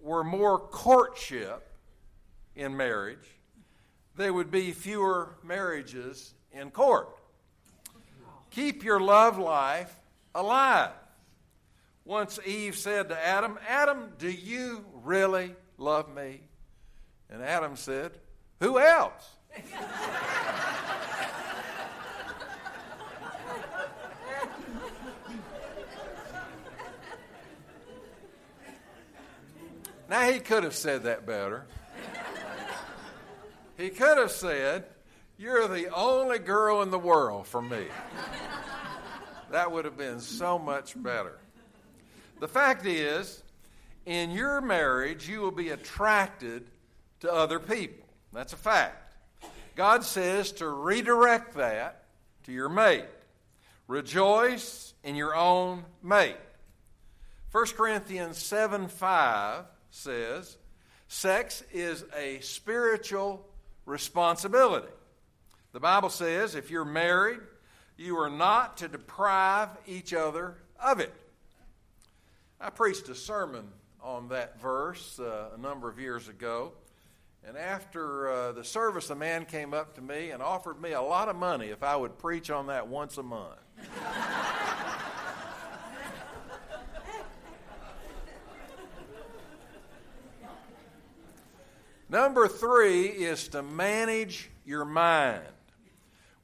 were 0.00 0.24
more 0.24 0.58
courtship 0.58 1.68
in 2.54 2.76
marriage, 2.76 3.26
there 4.16 4.32
would 4.32 4.50
be 4.50 4.72
fewer 4.72 5.36
marriages 5.42 6.34
in 6.52 6.70
court. 6.70 7.08
Keep 8.50 8.84
your 8.84 9.00
love 9.00 9.38
life 9.38 9.94
alive. 10.34 10.90
Once 12.04 12.38
Eve 12.44 12.76
said 12.76 13.08
to 13.08 13.26
Adam, 13.26 13.58
Adam, 13.68 14.12
do 14.18 14.30
you 14.30 14.84
really 15.02 15.54
love 15.78 16.14
me? 16.14 16.40
And 17.30 17.42
Adam 17.42 17.76
said, 17.76 18.12
Who 18.60 18.78
else? 18.78 19.36
Now, 30.12 30.30
he 30.30 30.40
could 30.40 30.62
have 30.62 30.74
said 30.74 31.04
that 31.04 31.24
better. 31.24 31.64
He 33.78 33.88
could 33.88 34.18
have 34.18 34.30
said, 34.30 34.84
You're 35.38 35.66
the 35.66 35.88
only 35.88 36.38
girl 36.38 36.82
in 36.82 36.90
the 36.90 36.98
world 36.98 37.46
for 37.46 37.62
me. 37.62 37.86
That 39.52 39.72
would 39.72 39.86
have 39.86 39.96
been 39.96 40.20
so 40.20 40.58
much 40.58 41.02
better. 41.02 41.38
The 42.40 42.46
fact 42.46 42.84
is, 42.84 43.42
in 44.04 44.32
your 44.32 44.60
marriage, 44.60 45.26
you 45.26 45.40
will 45.40 45.50
be 45.50 45.70
attracted 45.70 46.66
to 47.20 47.32
other 47.32 47.58
people. 47.58 48.06
That's 48.34 48.52
a 48.52 48.58
fact. 48.58 49.14
God 49.76 50.04
says 50.04 50.52
to 50.52 50.68
redirect 50.68 51.54
that 51.54 52.04
to 52.44 52.52
your 52.52 52.68
mate. 52.68 53.06
Rejoice 53.88 54.92
in 55.04 55.16
your 55.16 55.34
own 55.34 55.86
mate. 56.02 56.36
1 57.52 57.64
Corinthians 57.68 58.36
7 58.36 58.88
5 58.88 59.64
says 59.92 60.56
sex 61.06 61.62
is 61.72 62.04
a 62.16 62.40
spiritual 62.40 63.46
responsibility. 63.86 64.88
The 65.72 65.80
Bible 65.80 66.08
says 66.08 66.54
if 66.54 66.70
you're 66.70 66.84
married, 66.84 67.40
you 67.96 68.16
are 68.18 68.30
not 68.30 68.78
to 68.78 68.88
deprive 68.88 69.68
each 69.86 70.12
other 70.12 70.56
of 70.82 70.98
it. 70.98 71.12
I 72.60 72.70
preached 72.70 73.08
a 73.08 73.14
sermon 73.14 73.68
on 74.02 74.28
that 74.28 74.60
verse 74.60 75.20
uh, 75.20 75.50
a 75.54 75.60
number 75.60 75.88
of 75.88 76.00
years 76.00 76.28
ago, 76.28 76.72
And 77.46 77.56
after 77.56 78.30
uh, 78.30 78.52
the 78.52 78.64
service, 78.64 79.10
a 79.10 79.14
man 79.14 79.44
came 79.44 79.74
up 79.74 79.94
to 79.94 80.00
me 80.00 80.30
and 80.30 80.42
offered 80.42 80.80
me 80.80 80.92
a 80.92 81.02
lot 81.02 81.28
of 81.28 81.36
money 81.36 81.66
if 81.66 81.82
I 81.82 81.96
would 81.96 82.18
preach 82.18 82.50
on 82.50 82.66
that 82.66 82.88
once 82.88 83.18
a 83.18 83.22
month. 83.22 83.58
Number 92.12 92.46
three 92.46 93.06
is 93.06 93.48
to 93.48 93.62
manage 93.62 94.50
your 94.66 94.84
mind. 94.84 95.48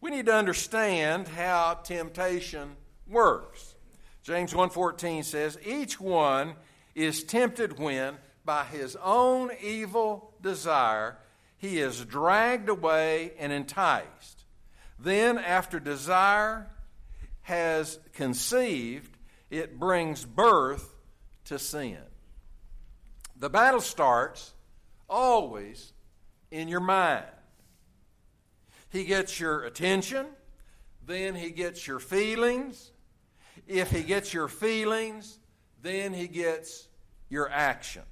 We 0.00 0.10
need 0.10 0.24
to 0.24 0.34
understand 0.34 1.28
how 1.28 1.74
temptation 1.74 2.74
works. 3.06 3.74
James 4.22 4.54
1:14 4.54 5.22
says, 5.22 5.58
"Each 5.62 6.00
one 6.00 6.56
is 6.94 7.22
tempted 7.22 7.78
when 7.78 8.16
by 8.46 8.64
his 8.64 8.96
own 8.96 9.50
evil 9.60 10.32
desire 10.40 11.18
he 11.58 11.80
is 11.80 12.02
dragged 12.06 12.70
away 12.70 13.34
and 13.36 13.52
enticed. 13.52 14.46
Then 14.98 15.36
after 15.36 15.78
desire 15.78 16.70
has 17.42 17.98
conceived, 18.14 19.18
it 19.50 19.78
brings 19.78 20.24
birth 20.24 20.94
to 21.44 21.58
sin." 21.58 22.06
The 23.36 23.50
battle 23.50 23.82
starts 23.82 24.54
always 25.08 25.92
in 26.50 26.68
your 26.68 26.80
mind. 26.80 27.24
He 28.90 29.04
gets 29.04 29.38
your 29.38 29.64
attention, 29.64 30.26
then 31.04 31.34
he 31.34 31.50
gets 31.50 31.86
your 31.86 31.98
feelings. 31.98 32.92
If 33.66 33.90
he 33.90 34.02
gets 34.02 34.32
your 34.32 34.48
feelings, 34.48 35.38
then 35.82 36.14
he 36.14 36.26
gets 36.28 36.88
your 37.28 37.50
actions. 37.50 38.06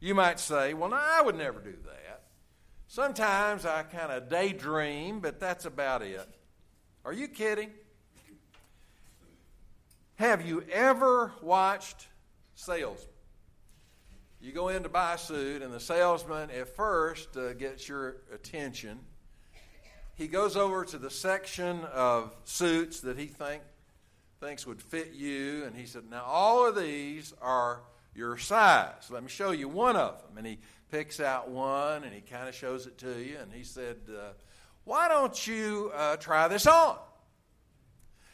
You 0.00 0.14
might 0.14 0.40
say, 0.40 0.74
Well, 0.74 0.90
no, 0.90 0.96
I 0.96 1.22
would 1.22 1.36
never 1.36 1.60
do 1.60 1.74
that. 1.84 2.22
Sometimes 2.88 3.64
I 3.64 3.84
kind 3.84 4.10
of 4.10 4.28
daydream, 4.28 5.20
but 5.20 5.38
that's 5.38 5.64
about 5.64 6.02
it. 6.02 6.26
Are 7.04 7.12
you 7.12 7.28
kidding? 7.28 7.70
Have 10.16 10.44
you 10.44 10.64
ever 10.72 11.32
watched 11.40 12.08
salesmen? 12.54 13.09
You 14.42 14.52
go 14.52 14.68
in 14.68 14.84
to 14.84 14.88
buy 14.88 15.14
a 15.14 15.18
suit, 15.18 15.60
and 15.60 15.70
the 15.70 15.80
salesman 15.80 16.50
at 16.50 16.74
first 16.74 17.36
uh, 17.36 17.52
gets 17.52 17.86
your 17.86 18.16
attention. 18.32 18.98
He 20.14 20.28
goes 20.28 20.56
over 20.56 20.82
to 20.86 20.96
the 20.96 21.10
section 21.10 21.80
of 21.92 22.34
suits 22.44 23.00
that 23.00 23.18
he 23.18 23.26
think, 23.26 23.62
thinks 24.40 24.66
would 24.66 24.80
fit 24.80 25.12
you, 25.12 25.64
and 25.64 25.76
he 25.76 25.84
said, 25.84 26.04
Now, 26.10 26.24
all 26.24 26.66
of 26.66 26.74
these 26.74 27.34
are 27.42 27.82
your 28.14 28.38
size. 28.38 29.10
Let 29.10 29.22
me 29.22 29.28
show 29.28 29.50
you 29.50 29.68
one 29.68 29.96
of 29.96 30.22
them. 30.22 30.38
And 30.38 30.46
he 30.46 30.58
picks 30.90 31.20
out 31.20 31.50
one, 31.50 32.04
and 32.04 32.14
he 32.14 32.22
kind 32.22 32.48
of 32.48 32.54
shows 32.54 32.86
it 32.86 32.96
to 32.98 33.22
you, 33.22 33.36
and 33.42 33.52
he 33.52 33.62
said, 33.62 33.98
uh, 34.08 34.30
Why 34.84 35.08
don't 35.08 35.46
you 35.46 35.92
uh, 35.94 36.16
try 36.16 36.48
this 36.48 36.66
on? 36.66 36.96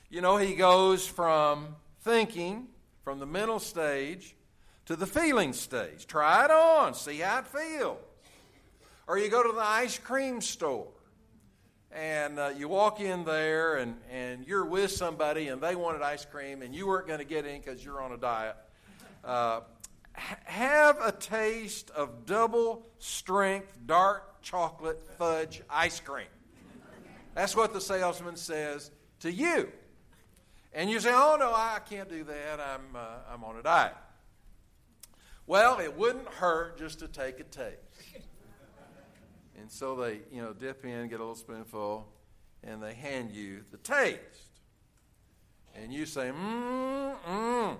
You 0.08 0.20
know, 0.20 0.36
he 0.36 0.54
goes 0.54 1.04
from 1.04 1.74
thinking, 2.02 2.68
from 3.02 3.18
the 3.18 3.26
mental 3.26 3.58
stage, 3.58 4.36
to 4.86 4.96
the 4.96 5.06
feeling 5.06 5.52
stage. 5.52 6.06
Try 6.06 6.44
it 6.44 6.50
on, 6.50 6.94
see 6.94 7.18
how 7.18 7.40
it 7.40 7.46
feels. 7.46 7.98
Or 9.06 9.18
you 9.18 9.28
go 9.28 9.42
to 9.42 9.52
the 9.52 9.60
ice 9.60 9.98
cream 9.98 10.40
store 10.40 10.88
and 11.92 12.38
uh, 12.38 12.50
you 12.56 12.68
walk 12.68 13.00
in 13.00 13.24
there 13.24 13.76
and, 13.76 13.96
and 14.10 14.46
you're 14.46 14.64
with 14.64 14.90
somebody 14.90 15.48
and 15.48 15.60
they 15.60 15.76
wanted 15.76 16.02
ice 16.02 16.24
cream 16.24 16.62
and 16.62 16.74
you 16.74 16.86
weren't 16.86 17.06
going 17.06 17.20
to 17.20 17.24
get 17.24 17.46
in 17.46 17.60
because 17.60 17.84
you're 17.84 18.00
on 18.00 18.12
a 18.12 18.16
diet. 18.16 18.56
Uh, 19.24 19.60
have 20.12 20.98
a 21.00 21.12
taste 21.12 21.90
of 21.90 22.26
double 22.26 22.86
strength 22.98 23.78
dark 23.86 24.42
chocolate 24.42 25.02
fudge 25.18 25.62
ice 25.68 26.00
cream. 26.00 26.26
That's 27.34 27.54
what 27.54 27.72
the 27.72 27.80
salesman 27.80 28.36
says 28.36 28.90
to 29.20 29.30
you. 29.30 29.68
And 30.72 30.90
you 30.90 31.00
say, 31.00 31.10
oh, 31.12 31.36
no, 31.38 31.52
I 31.52 31.80
can't 31.88 32.08
do 32.08 32.24
that. 32.24 32.60
I'm, 32.60 32.96
uh, 32.96 33.32
I'm 33.32 33.44
on 33.44 33.56
a 33.56 33.62
diet. 33.62 33.94
Well, 35.46 35.78
it 35.78 35.96
wouldn't 35.96 36.28
hurt 36.28 36.78
just 36.78 36.98
to 37.00 37.08
take 37.08 37.38
a 37.40 37.44
taste. 37.44 37.76
And 39.58 39.70
so 39.70 39.96
they, 39.96 40.20
you 40.32 40.42
know, 40.42 40.52
dip 40.52 40.84
in, 40.84 41.08
get 41.08 41.16
a 41.16 41.22
little 41.22 41.34
spoonful, 41.34 42.06
and 42.62 42.82
they 42.82 42.94
hand 42.94 43.30
you 43.30 43.62
the 43.70 43.78
taste. 43.78 44.20
And 45.74 45.92
you 45.92 46.06
say, 46.06 46.30
mmm, 46.30 47.16
mmm. 47.26 47.76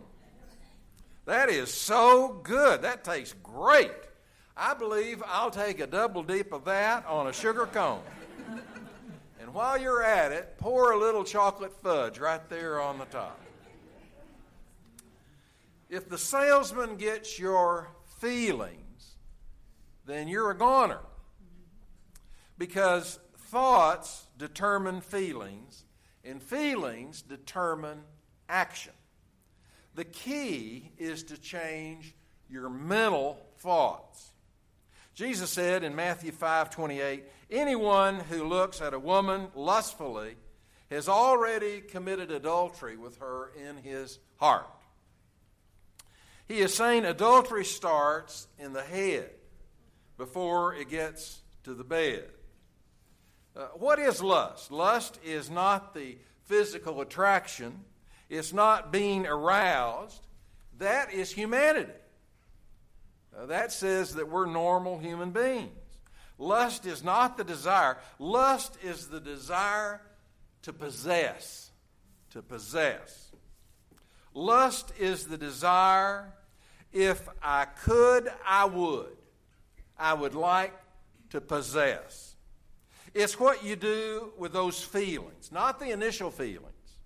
That 1.27 1.49
is 1.49 1.73
so 1.73 2.41
good. 2.43 2.83
That 2.83 3.03
tastes 3.03 3.35
great. 3.43 3.91
I 4.57 4.75
believe 4.75 5.23
I'll 5.27 5.51
take 5.51 5.81
a 5.81 5.87
double 5.87 6.23
dip 6.23 6.53
of 6.53 6.65
that 6.65 7.05
on 7.07 7.27
a 7.27 7.33
sugar 7.33 7.67
cone. 7.67 8.03
and 9.41 9.53
while 9.53 9.77
you're 9.77 10.03
at 10.03 10.33
it, 10.33 10.57
pour 10.57 10.93
a 10.93 10.99
little 10.99 11.25
chocolate 11.25 11.73
fudge 11.83 12.19
right 12.19 12.49
there 12.49 12.81
on 12.81 12.99
the 12.99 13.05
top. 13.07 13.41
If 15.89 16.09
the 16.09 16.19
salesman 16.19 16.97
gets 16.97 17.39
your 17.39 17.91
feelings, 18.19 19.17
then 20.05 20.29
you're 20.29 20.51
a 20.51 20.57
goner. 20.57 21.01
Because 22.59 23.19
thoughts 23.37 24.27
determine 24.39 25.01
feelings, 25.01 25.85
and 26.25 26.43
feelings 26.43 27.23
determine 27.23 28.03
action. 28.49 28.93
The 29.95 30.05
key 30.05 30.91
is 30.99 31.23
to 31.25 31.39
change 31.39 32.15
your 32.51 32.69
mental 32.69 33.39
thoughts. 33.59 34.31
Jesus 35.15 35.49
said 35.51 35.85
in 35.85 35.95
Matthew 35.95 36.33
5 36.33 36.71
28, 36.71 37.25
anyone 37.51 38.21
who 38.21 38.45
looks 38.45 38.83
at 38.83 38.93
a 38.93 38.99
woman 38.99 39.49
lustfully 39.55 40.35
has 40.91 41.09
already 41.09 41.81
committed 41.81 42.31
adultery 42.31 42.97
with 42.97 43.19
her 43.19 43.51
in 43.57 43.79
his 43.79 44.19
heart. 44.37 44.69
He 46.49 46.59
is 46.59 46.75
saying 46.75 47.05
adultery 47.05 47.65
starts 47.65 48.47
in 48.59 48.73
the 48.73 48.83
head 48.83 49.31
before 50.17 50.75
it 50.75 50.89
gets 50.89 51.41
to 51.65 51.75
the 51.75 51.85
bed. 51.85 52.25
Uh, 53.57 53.67
what 53.75 53.99
is 53.99 54.23
lust? 54.23 54.71
Lust 54.71 55.19
is 55.25 55.51
not 55.51 55.95
the 55.95 56.19
physical 56.45 57.01
attraction, 57.01 57.85
it's 58.29 58.53
not 58.53 58.93
being 58.93 59.27
aroused. 59.27 60.23
That 60.79 61.13
is 61.13 61.33
humanity. 61.33 61.93
Uh, 63.37 63.47
that 63.47 63.73
says 63.73 64.15
that 64.15 64.29
we're 64.29 64.47
normal 64.47 64.99
human 64.99 65.31
beings. 65.31 65.73
Lust 66.39 66.85
is 66.87 67.03
not 67.03 67.37
the 67.37 67.45
desire, 67.45 67.99
lust 68.19 68.77
is 68.83 69.09
the 69.09 69.21
desire 69.21 70.01
to 70.63 70.73
possess. 70.73 71.71
To 72.31 72.43
possess. 72.43 73.31
Lust 74.37 74.93
is 74.99 75.25
the 75.25 75.39
desire, 75.39 76.31
if 76.93 77.27
I 77.43 77.65
could, 77.65 78.31
I 78.47 78.67
would. 78.67 79.17
I 79.99 80.13
would 80.13 80.35
like 80.35 80.75
to 81.31 81.41
possess. 81.41 82.37
It's 83.15 83.41
what 83.41 83.65
you 83.65 83.77
do 83.77 84.35
with 84.37 84.53
those 84.53 84.83
feelings, 84.83 85.51
not 85.51 85.81
the 85.81 85.91
initial 85.91 86.31
feelings, 86.31 86.99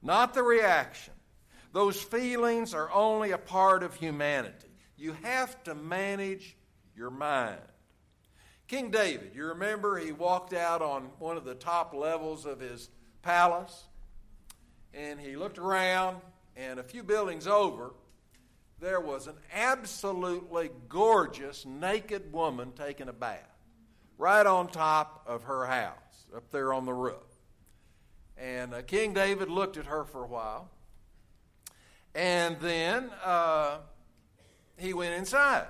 not 0.00 0.32
the 0.32 0.42
reaction. 0.42 1.12
Those 1.74 2.00
feelings 2.00 2.72
are 2.72 2.90
only 2.90 3.32
a 3.32 3.38
part 3.38 3.82
of 3.82 3.94
humanity. 3.94 4.72
You 4.96 5.14
have 5.24 5.62
to 5.64 5.74
manage 5.74 6.56
your 6.96 7.10
mind. 7.10 7.60
King 8.66 8.90
David, 8.90 9.32
you 9.34 9.44
remember 9.44 9.98
he 9.98 10.12
walked 10.12 10.54
out 10.54 10.80
on 10.80 11.10
one 11.18 11.36
of 11.36 11.44
the 11.44 11.54
top 11.54 11.92
levels 11.92 12.46
of 12.46 12.60
his 12.60 12.88
palace 13.20 13.84
and 14.94 15.20
he 15.20 15.36
looked 15.36 15.58
around 15.58 16.16
and 16.56 16.78
a 16.78 16.82
few 16.82 17.02
buildings 17.02 17.46
over, 17.46 17.94
there 18.80 19.00
was 19.00 19.26
an 19.26 19.36
absolutely 19.52 20.70
gorgeous 20.88 21.64
naked 21.64 22.32
woman 22.32 22.72
taking 22.72 23.08
a 23.08 23.12
bath 23.12 23.38
right 24.18 24.46
on 24.46 24.68
top 24.68 25.24
of 25.26 25.44
her 25.44 25.66
house, 25.66 26.26
up 26.36 26.50
there 26.50 26.72
on 26.72 26.84
the 26.84 26.92
roof. 26.92 27.16
And 28.36 28.74
uh, 28.74 28.82
King 28.82 29.14
David 29.14 29.48
looked 29.48 29.76
at 29.76 29.86
her 29.86 30.04
for 30.04 30.24
a 30.24 30.26
while, 30.26 30.70
and 32.14 32.58
then 32.60 33.10
uh, 33.24 33.78
he 34.76 34.94
went 34.94 35.14
inside. 35.14 35.66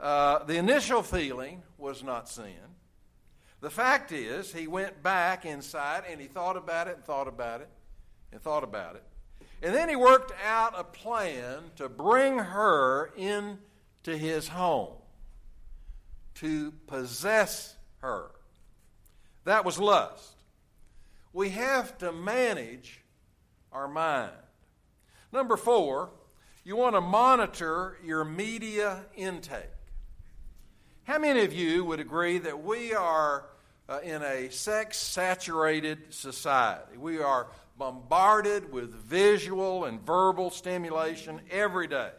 Uh, 0.00 0.44
the 0.44 0.56
initial 0.56 1.02
feeling 1.02 1.62
was 1.76 2.02
not 2.02 2.28
sin. 2.28 2.54
The 3.60 3.70
fact 3.70 4.12
is, 4.12 4.52
he 4.52 4.68
went 4.68 5.02
back 5.02 5.44
inside 5.44 6.04
and 6.08 6.20
he 6.20 6.28
thought 6.28 6.56
about 6.56 6.86
it 6.86 6.96
and 6.96 7.04
thought 7.04 7.26
about 7.26 7.60
it 7.60 7.68
and 8.30 8.40
thought 8.40 8.62
about 8.62 8.94
it. 8.94 9.02
And 9.62 9.74
then 9.74 9.88
he 9.88 9.96
worked 9.96 10.32
out 10.46 10.74
a 10.78 10.84
plan 10.84 11.62
to 11.76 11.88
bring 11.88 12.38
her 12.38 13.12
into 13.16 14.16
his 14.16 14.48
home, 14.48 14.94
to 16.36 16.72
possess 16.86 17.74
her. 17.98 18.30
That 19.44 19.64
was 19.64 19.78
lust. 19.78 20.34
We 21.32 21.50
have 21.50 21.98
to 21.98 22.12
manage 22.12 23.00
our 23.72 23.88
mind. 23.88 24.32
Number 25.32 25.56
four, 25.56 26.10
you 26.64 26.76
want 26.76 26.94
to 26.94 27.00
monitor 27.00 27.98
your 28.04 28.24
media 28.24 29.04
intake. 29.16 29.62
How 31.04 31.18
many 31.18 31.40
of 31.40 31.52
you 31.52 31.84
would 31.84 32.00
agree 32.00 32.38
that 32.38 32.62
we 32.62 32.94
are 32.94 33.46
uh, 33.88 34.00
in 34.04 34.22
a 34.22 34.50
sex 34.50 34.98
saturated 34.98 36.12
society? 36.12 36.98
We 36.98 37.18
are 37.20 37.48
bombarded 37.78 38.72
with 38.72 38.92
visual 38.92 39.84
and 39.84 40.04
verbal 40.04 40.50
stimulation 40.50 41.40
every 41.50 41.86
day. 41.86 42.10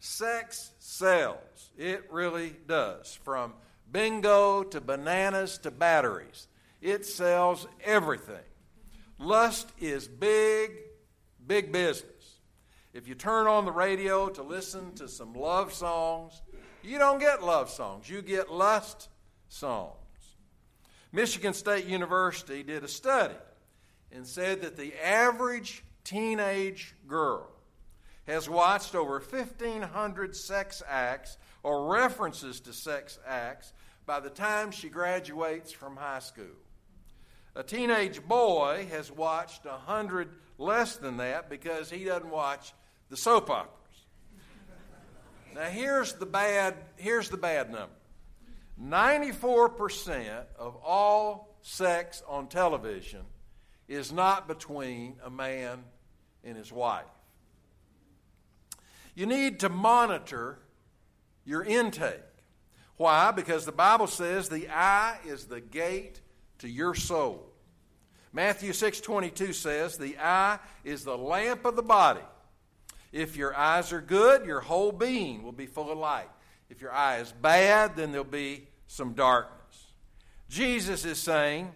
Sex 0.00 0.72
sells. 0.80 1.70
It 1.78 2.04
really 2.10 2.56
does. 2.66 3.18
From 3.22 3.54
bingo 3.90 4.64
to 4.64 4.80
bananas 4.80 5.58
to 5.58 5.70
batteries, 5.70 6.48
it 6.82 7.06
sells 7.06 7.66
everything. 7.82 8.42
Lust 9.18 9.70
is 9.80 10.08
big, 10.08 10.72
big 11.46 11.72
business. 11.72 12.10
If 12.92 13.08
you 13.08 13.14
turn 13.14 13.46
on 13.46 13.64
the 13.64 13.72
radio 13.72 14.28
to 14.28 14.42
listen 14.42 14.94
to 14.96 15.08
some 15.08 15.34
love 15.34 15.72
songs, 15.72 16.42
you 16.82 16.98
don't 16.98 17.18
get 17.18 17.42
love 17.42 17.70
songs, 17.70 18.10
you 18.10 18.20
get 18.20 18.52
lust 18.52 19.08
songs. 19.48 19.96
Michigan 21.12 21.54
State 21.54 21.86
University 21.86 22.62
did 22.62 22.84
a 22.84 22.88
study 22.88 23.34
and 24.14 24.26
said 24.26 24.62
that 24.62 24.76
the 24.76 24.94
average 25.04 25.84
teenage 26.04 26.94
girl 27.06 27.50
has 28.26 28.48
watched 28.48 28.94
over 28.94 29.18
1,500 29.18 30.36
sex 30.36 30.82
acts 30.88 31.36
or 31.62 31.92
references 31.92 32.60
to 32.60 32.72
sex 32.72 33.18
acts 33.26 33.72
by 34.06 34.20
the 34.20 34.30
time 34.30 34.70
she 34.70 34.88
graduates 34.88 35.72
from 35.72 35.96
high 35.96 36.20
school. 36.20 36.44
A 37.56 37.62
teenage 37.62 38.22
boy 38.22 38.86
has 38.90 39.10
watched 39.10 39.64
100 39.64 40.28
less 40.58 40.96
than 40.96 41.18
that 41.18 41.50
because 41.50 41.90
he 41.90 42.04
doesn't 42.04 42.30
watch 42.30 42.72
the 43.10 43.16
soap 43.16 43.50
operas. 43.50 43.70
Now 45.54 45.64
here's 45.64 46.14
the 46.14 46.26
bad 46.26 46.74
here's 46.96 47.30
the 47.30 47.36
bad 47.36 47.70
number. 47.70 47.94
94% 48.82 50.44
of 50.58 50.76
all 50.82 51.56
sex 51.62 52.24
on 52.26 52.48
television 52.48 53.20
is 53.88 54.12
not 54.12 54.48
between 54.48 55.16
a 55.24 55.30
man 55.30 55.84
and 56.42 56.56
his 56.56 56.72
wife. 56.72 57.04
You 59.14 59.26
need 59.26 59.60
to 59.60 59.68
monitor 59.68 60.58
your 61.44 61.62
intake. 61.62 62.20
Why? 62.96 63.30
Because 63.30 63.64
the 63.64 63.72
Bible 63.72 64.06
says 64.06 64.48
the 64.48 64.68
eye 64.68 65.18
is 65.26 65.46
the 65.46 65.60
gate 65.60 66.20
to 66.58 66.68
your 66.68 66.94
soul. 66.94 67.50
Matthew 68.32 68.72
6:22 68.72 69.52
says, 69.52 69.96
"The 69.96 70.18
eye 70.18 70.58
is 70.82 71.04
the 71.04 71.16
lamp 71.16 71.64
of 71.64 71.76
the 71.76 71.82
body. 71.82 72.24
If 73.12 73.36
your 73.36 73.54
eyes 73.54 73.92
are 73.92 74.00
good, 74.00 74.44
your 74.44 74.60
whole 74.60 74.90
being 74.90 75.44
will 75.44 75.52
be 75.52 75.66
full 75.66 75.90
of 75.90 75.98
light. 75.98 76.30
If 76.68 76.80
your 76.80 76.92
eye 76.92 77.18
is 77.18 77.30
bad, 77.30 77.94
then 77.94 78.10
there'll 78.10 78.24
be 78.24 78.68
some 78.88 79.14
darkness." 79.14 79.92
Jesus 80.48 81.04
is 81.04 81.20
saying, 81.20 81.74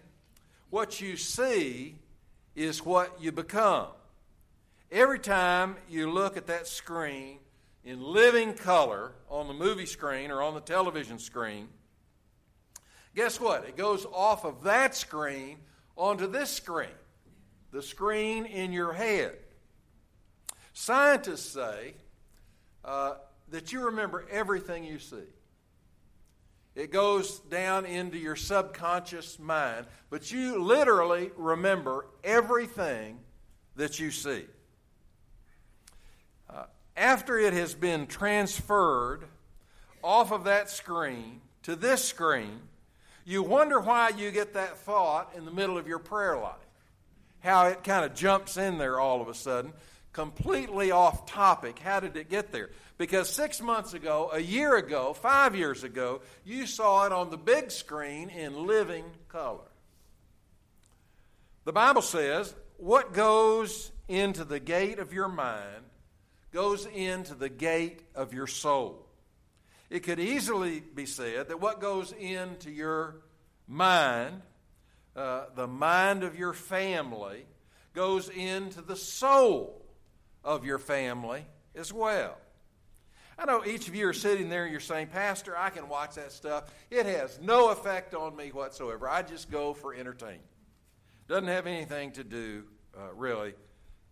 what 0.69 1.01
you 1.01 1.17
see 1.17 1.95
is 2.55 2.85
what 2.85 3.21
you 3.21 3.31
become. 3.31 3.87
Every 4.91 5.19
time 5.19 5.75
you 5.89 6.11
look 6.11 6.37
at 6.37 6.47
that 6.47 6.67
screen 6.67 7.39
in 7.83 8.01
living 8.01 8.53
color 8.53 9.13
on 9.29 9.47
the 9.47 9.53
movie 9.53 9.85
screen 9.85 10.31
or 10.31 10.41
on 10.41 10.53
the 10.53 10.61
television 10.61 11.19
screen, 11.19 11.67
guess 13.15 13.39
what? 13.39 13.65
It 13.65 13.77
goes 13.77 14.05
off 14.05 14.45
of 14.45 14.63
that 14.63 14.95
screen 14.95 15.57
onto 15.95 16.27
this 16.27 16.49
screen, 16.49 16.87
the 17.71 17.81
screen 17.81 18.45
in 18.45 18.71
your 18.71 18.93
head. 18.93 19.37
Scientists 20.73 21.51
say 21.51 21.93
uh, 22.85 23.15
that 23.49 23.71
you 23.71 23.81
remember 23.81 24.25
everything 24.31 24.83
you 24.83 24.97
see. 24.97 25.17
It 26.75 26.91
goes 26.91 27.39
down 27.39 27.85
into 27.85 28.17
your 28.17 28.35
subconscious 28.35 29.39
mind, 29.39 29.87
but 30.09 30.31
you 30.31 30.63
literally 30.63 31.31
remember 31.35 32.05
everything 32.23 33.19
that 33.75 33.99
you 33.99 34.11
see. 34.11 34.45
Uh, 36.49 36.63
after 36.95 37.37
it 37.37 37.53
has 37.53 37.73
been 37.73 38.07
transferred 38.07 39.25
off 40.03 40.31
of 40.31 40.45
that 40.45 40.69
screen 40.69 41.41
to 41.63 41.75
this 41.75 42.03
screen, 42.03 42.59
you 43.25 43.43
wonder 43.43 43.79
why 43.79 44.09
you 44.09 44.31
get 44.31 44.53
that 44.53 44.77
thought 44.77 45.33
in 45.35 45.45
the 45.45 45.51
middle 45.51 45.77
of 45.77 45.87
your 45.87 45.99
prayer 45.99 46.37
life. 46.37 46.55
How 47.41 47.67
it 47.67 47.83
kind 47.83 48.05
of 48.05 48.15
jumps 48.15 48.57
in 48.57 48.77
there 48.77 48.99
all 48.99 49.21
of 49.21 49.27
a 49.27 49.33
sudden, 49.33 49.73
completely 50.11 50.91
off 50.91 51.25
topic. 51.25 51.79
How 51.79 51.99
did 51.99 52.15
it 52.15 52.29
get 52.29 52.51
there? 52.51 52.69
Because 52.97 53.29
six 53.29 53.61
months 53.61 53.93
ago, 53.93 54.29
a 54.33 54.39
year 54.39 54.75
ago, 54.75 55.13
five 55.13 55.55
years 55.55 55.83
ago, 55.83 56.21
you 56.43 56.65
saw 56.65 57.05
it 57.05 57.11
on 57.11 57.29
the 57.29 57.37
big 57.37 57.71
screen 57.71 58.29
in 58.29 58.67
living 58.67 59.05
color. 59.29 59.69
The 61.65 61.73
Bible 61.73 62.01
says, 62.01 62.53
what 62.77 63.13
goes 63.13 63.91
into 64.07 64.43
the 64.43 64.59
gate 64.59 64.99
of 64.99 65.13
your 65.13 65.27
mind 65.27 65.83
goes 66.51 66.85
into 66.87 67.35
the 67.35 67.49
gate 67.49 68.01
of 68.15 68.33
your 68.33 68.47
soul. 68.47 69.05
It 69.89 69.99
could 69.99 70.19
easily 70.19 70.79
be 70.79 71.05
said 71.05 71.49
that 71.49 71.61
what 71.61 71.79
goes 71.79 72.11
into 72.11 72.71
your 72.71 73.17
mind, 73.67 74.41
uh, 75.15 75.45
the 75.55 75.67
mind 75.67 76.23
of 76.23 76.37
your 76.37 76.53
family, 76.53 77.45
goes 77.93 78.29
into 78.29 78.81
the 78.81 78.95
soul 78.95 79.78
of 80.43 80.65
your 80.65 80.79
family 80.79 81.45
as 81.75 81.91
well. 81.93 82.37
I 83.37 83.45
know 83.45 83.63
each 83.65 83.87
of 83.87 83.95
you 83.95 84.07
are 84.09 84.13
sitting 84.13 84.49
there 84.49 84.63
and 84.63 84.71
you're 84.71 84.81
saying, 84.81 85.07
Pastor, 85.07 85.57
I 85.57 85.69
can 85.69 85.87
watch 85.87 86.15
that 86.15 86.33
stuff. 86.33 86.65
It 86.91 87.05
has 87.05 87.39
no 87.41 87.69
effect 87.69 88.13
on 88.13 88.35
me 88.35 88.49
whatsoever. 88.49 89.07
I 89.07 89.21
just 89.21 89.49
go 89.49 89.73
for 89.73 89.93
entertainment. 89.93 90.43
Doesn't 91.29 91.47
have 91.47 91.65
anything 91.65 92.11
to 92.13 92.23
do, 92.23 92.63
uh, 92.97 93.13
really, 93.15 93.53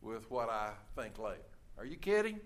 with 0.01 0.31
what 0.31 0.49
I 0.49 0.71
think 0.95 1.19
later. 1.19 1.41
Are 1.77 1.85
you 1.85 1.97
kidding? 1.97 2.39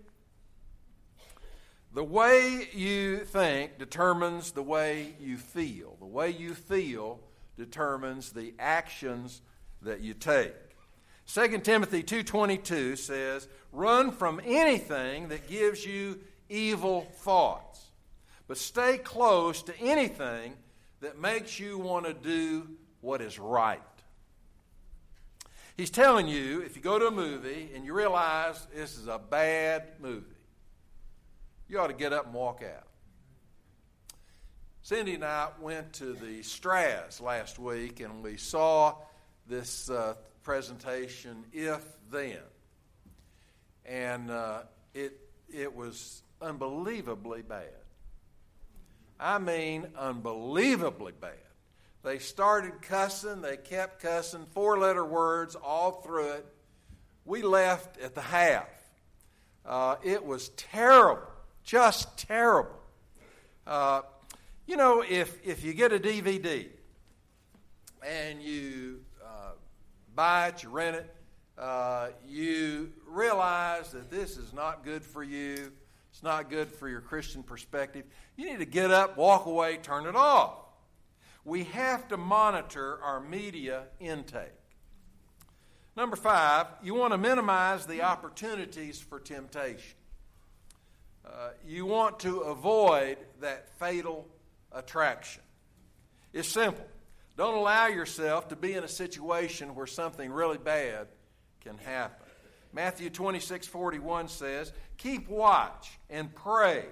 The 1.93 2.03
way 2.03 2.67
you 2.73 3.19
think 3.25 3.77
determines 3.77 4.51
the 4.51 4.63
way 4.63 5.13
you 5.19 5.37
feel. 5.37 5.97
The 5.99 6.05
way 6.05 6.31
you 6.31 6.55
feel 6.55 7.19
determines 7.57 8.31
the 8.31 8.53
actions 8.57 9.41
that 9.81 9.99
you 9.99 10.13
take. 10.13 10.53
2 11.33 11.63
Timothy 11.63 12.03
2:22 12.03 12.95
says, 12.97 13.47
"Run 13.71 14.11
from 14.11 14.41
anything 14.43 15.29
that 15.29 15.47
gives 15.47 15.85
you 15.85 16.19
evil 16.51 17.07
thoughts. 17.19 17.91
But 18.47 18.57
stay 18.57 18.97
close 18.97 19.63
to 19.63 19.77
anything 19.79 20.57
that 20.99 21.17
makes 21.17 21.59
you 21.59 21.77
want 21.77 22.05
to 22.05 22.13
do 22.13 22.67
what 22.99 23.21
is 23.21 23.39
right. 23.39 23.81
He's 25.77 25.89
telling 25.89 26.27
you 26.27 26.61
if 26.61 26.75
you 26.75 26.81
go 26.81 26.99
to 26.99 27.07
a 27.07 27.11
movie 27.11 27.71
and 27.73 27.85
you 27.85 27.93
realize 27.93 28.67
this 28.75 28.97
is 28.97 29.07
a 29.07 29.17
bad 29.17 29.99
movie, 29.99 30.25
you 31.69 31.79
ought 31.79 31.87
to 31.87 31.93
get 31.93 32.11
up 32.11 32.25
and 32.25 32.33
walk 32.33 32.61
out. 32.61 32.87
Cindy 34.83 35.15
and 35.15 35.23
I 35.23 35.47
went 35.61 35.93
to 35.93 36.13
the 36.13 36.41
Straz 36.41 37.21
last 37.21 37.57
week 37.57 38.01
and 38.01 38.21
we 38.21 38.35
saw 38.35 38.95
this 39.47 39.89
uh, 39.89 40.15
presentation, 40.43 41.45
If 41.53 41.83
Then. 42.11 42.39
And 43.85 44.29
uh, 44.29 44.63
it, 44.93 45.17
it 45.51 45.75
was 45.75 46.23
unbelievably 46.41 47.43
bad. 47.43 47.69
I 49.19 49.37
mean, 49.37 49.87
unbelievably 49.97 51.13
bad. 51.19 51.37
They 52.03 52.17
started 52.17 52.81
cussing, 52.81 53.41
they 53.41 53.57
kept 53.57 54.01
cussing, 54.01 54.45
four 54.53 54.79
letter 54.79 55.05
words 55.05 55.55
all 55.55 55.91
through 56.01 56.31
it. 56.31 56.45
We 57.25 57.43
left 57.43 57.99
at 57.99 58.15
the 58.15 58.21
half. 58.21 58.67
Uh, 59.63 59.97
it 60.03 60.25
was 60.25 60.49
terrible, 60.49 61.21
just 61.63 62.17
terrible. 62.17 62.79
Uh, 63.67 64.01
you 64.65 64.75
know, 64.75 65.03
if, 65.07 65.45
if 65.45 65.63
you 65.63 65.73
get 65.73 65.93
a 65.93 65.99
DVD 65.99 66.67
and 68.03 68.41
you 68.41 69.01
buy 70.15 70.47
it, 70.47 70.63
you 70.63 70.69
rent 70.69 70.95
it, 70.97 71.15
uh, 71.57 72.09
you 72.27 72.91
realize 73.07 73.91
that 73.91 74.09
this 74.09 74.37
is 74.37 74.53
not 74.53 74.83
good 74.83 75.03
for 75.03 75.23
you, 75.23 75.71
it's 76.11 76.23
not 76.23 76.49
good 76.49 76.69
for 76.69 76.89
your 76.89 77.01
Christian 77.01 77.43
perspective. 77.43 78.05
You 78.35 78.49
need 78.49 78.59
to 78.59 78.65
get 78.65 78.91
up, 78.91 79.17
walk 79.17 79.45
away, 79.45 79.77
turn 79.77 80.05
it 80.05 80.15
off. 80.15 80.53
We 81.45 81.63
have 81.65 82.07
to 82.09 82.17
monitor 82.17 82.99
our 83.01 83.19
media 83.19 83.83
intake. 83.99 84.51
Number 85.95 86.15
five, 86.15 86.67
you 86.81 86.93
want 86.93 87.13
to 87.13 87.17
minimize 87.17 87.85
the 87.85 88.03
opportunities 88.03 88.99
for 88.99 89.19
temptation. 89.19 89.97
Uh, 91.25 91.49
you 91.67 91.85
want 91.85 92.19
to 92.21 92.39
avoid 92.41 93.17
that 93.41 93.69
fatal 93.77 94.27
attraction. 94.71 95.41
It's 96.33 96.47
simple. 96.47 96.85
Don't 97.37 97.55
allow 97.55 97.87
yourself 97.87 98.49
to 98.49 98.55
be 98.55 98.73
in 98.73 98.83
a 98.83 98.89
situation 98.89 99.73
where 99.75 99.87
something 99.87 100.31
really 100.31 100.57
bad 100.57 101.07
can 101.61 101.77
happen. 101.77 102.27
Matthew 102.73 103.09
26 103.09 103.67
41 103.67 104.27
says, 104.27 104.71
Keep 104.97 105.29
watch 105.29 105.99
and 106.09 106.33
pray 106.33 106.85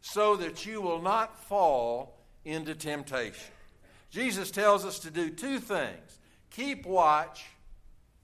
so 0.00 0.36
that 0.36 0.66
you 0.66 0.80
will 0.80 1.00
not 1.00 1.38
fall 1.44 2.18
into 2.44 2.74
temptation. 2.74 3.52
Jesus 4.10 4.50
tells 4.50 4.84
us 4.84 4.98
to 5.00 5.10
do 5.10 5.30
two 5.30 5.58
things 5.58 6.18
keep 6.50 6.84
watch 6.84 7.46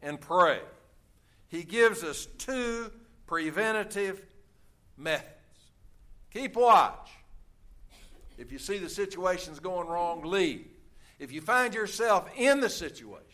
and 0.03 0.21
pray. 0.21 0.61
He 1.49 1.63
gives 1.63 2.05
us 2.05 2.27
two 2.37 2.91
preventative 3.27 4.23
methods. 4.99 5.33
Keep 6.31 6.57
watch. 6.57 7.11
If 8.37 8.53
you 8.53 8.59
see 8.59 8.79
the 8.79 8.91
situation's 8.91 9.61
going 9.61 9.89
wrong, 9.89 10.23
leave. 10.23 10.67
If 11.19 11.33
you 11.33 11.41
find 11.41 11.75
yourself 11.75 12.29
in 12.37 12.61
the 12.61 12.69
situation, 12.69 13.25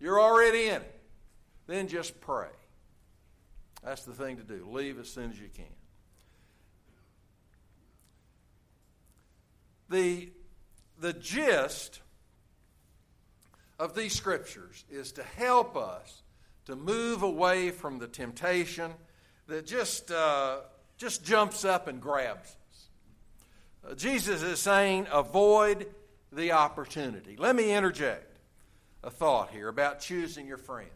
you're 0.00 0.20
already 0.20 0.68
in 0.68 0.82
it, 0.82 1.00
then 1.66 1.88
just 1.88 2.20
pray. 2.20 2.48
That's 3.84 4.04
the 4.04 4.12
thing 4.12 4.38
to 4.38 4.42
do. 4.42 4.66
Leave 4.70 4.98
as 4.98 5.08
soon 5.08 5.30
as 5.30 5.38
you 5.38 5.48
can. 5.54 5.64
The, 9.90 10.30
the 11.00 11.12
gist 11.12 12.00
of 13.78 13.94
these 13.94 14.14
scriptures 14.14 14.84
is 14.90 15.12
to 15.12 15.22
help 15.22 15.76
us 15.76 16.22
to 16.66 16.76
move 16.76 17.22
away 17.22 17.70
from 17.70 17.98
the 17.98 18.06
temptation 18.06 18.92
that 19.46 19.66
just, 19.66 20.10
uh, 20.10 20.58
just 20.98 21.24
jumps 21.24 21.64
up 21.64 21.88
and 21.88 22.00
grabs 22.00 22.56
us. 22.70 22.88
Uh, 23.90 23.94
Jesus 23.94 24.42
is 24.42 24.58
saying, 24.58 25.06
avoid 25.10 25.86
the 26.32 26.52
opportunity. 26.52 27.36
Let 27.36 27.56
me 27.56 27.72
interject 27.72 28.38
a 29.02 29.10
thought 29.10 29.50
here 29.50 29.68
about 29.68 30.00
choosing 30.00 30.46
your 30.46 30.56
friends. 30.56 30.90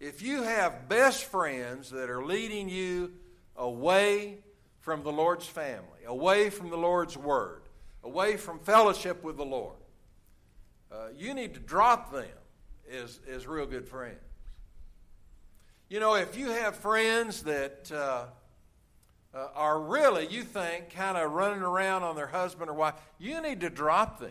If 0.00 0.22
you 0.22 0.42
have 0.42 0.88
best 0.88 1.24
friends 1.24 1.90
that 1.90 2.08
are 2.08 2.24
leading 2.24 2.68
you 2.68 3.12
away 3.56 4.38
from 4.80 5.02
the 5.02 5.12
Lord's 5.12 5.46
family, 5.46 6.04
away 6.06 6.50
from 6.50 6.70
the 6.70 6.78
Lord's 6.78 7.16
Word, 7.16 7.62
away 8.02 8.36
from 8.36 8.58
fellowship 8.58 9.22
with 9.22 9.36
the 9.36 9.44
Lord, 9.44 9.76
uh, 10.90 11.08
you 11.16 11.34
need 11.34 11.54
to 11.54 11.60
drop 11.60 12.12
them 12.12 12.24
as, 12.90 13.20
as 13.28 13.46
real 13.46 13.66
good 13.66 13.86
friends. 13.86 14.16
You 15.88 16.00
know, 16.00 16.14
if 16.14 16.36
you 16.36 16.48
have 16.50 16.76
friends 16.76 17.42
that 17.42 17.90
uh, 17.92 18.24
uh, 19.34 19.48
are 19.54 19.80
really, 19.80 20.26
you 20.26 20.42
think, 20.42 20.90
kind 20.90 21.16
of 21.16 21.32
running 21.32 21.62
around 21.62 22.02
on 22.02 22.16
their 22.16 22.26
husband 22.26 22.70
or 22.70 22.74
wife, 22.74 22.94
you 23.18 23.40
need 23.40 23.60
to 23.60 23.70
drop 23.70 24.18
them 24.18 24.30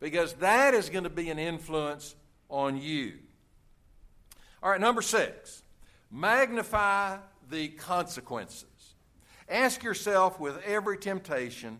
because 0.00 0.34
that 0.34 0.74
is 0.74 0.88
going 0.88 1.04
to 1.04 1.10
be 1.10 1.30
an 1.30 1.38
influence 1.38 2.14
on 2.48 2.76
you. 2.76 3.14
All 4.62 4.70
right, 4.70 4.80
number 4.80 5.02
six 5.02 5.62
magnify 6.10 7.18
the 7.50 7.68
consequences. 7.68 8.94
Ask 9.48 9.82
yourself 9.82 10.40
with 10.40 10.58
every 10.64 10.96
temptation 10.96 11.78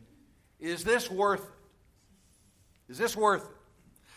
is 0.58 0.82
this 0.82 1.10
worth 1.10 1.42
it? 1.42 2.92
Is 2.92 2.98
this 2.98 3.16
worth 3.16 3.44
it? 3.44 3.56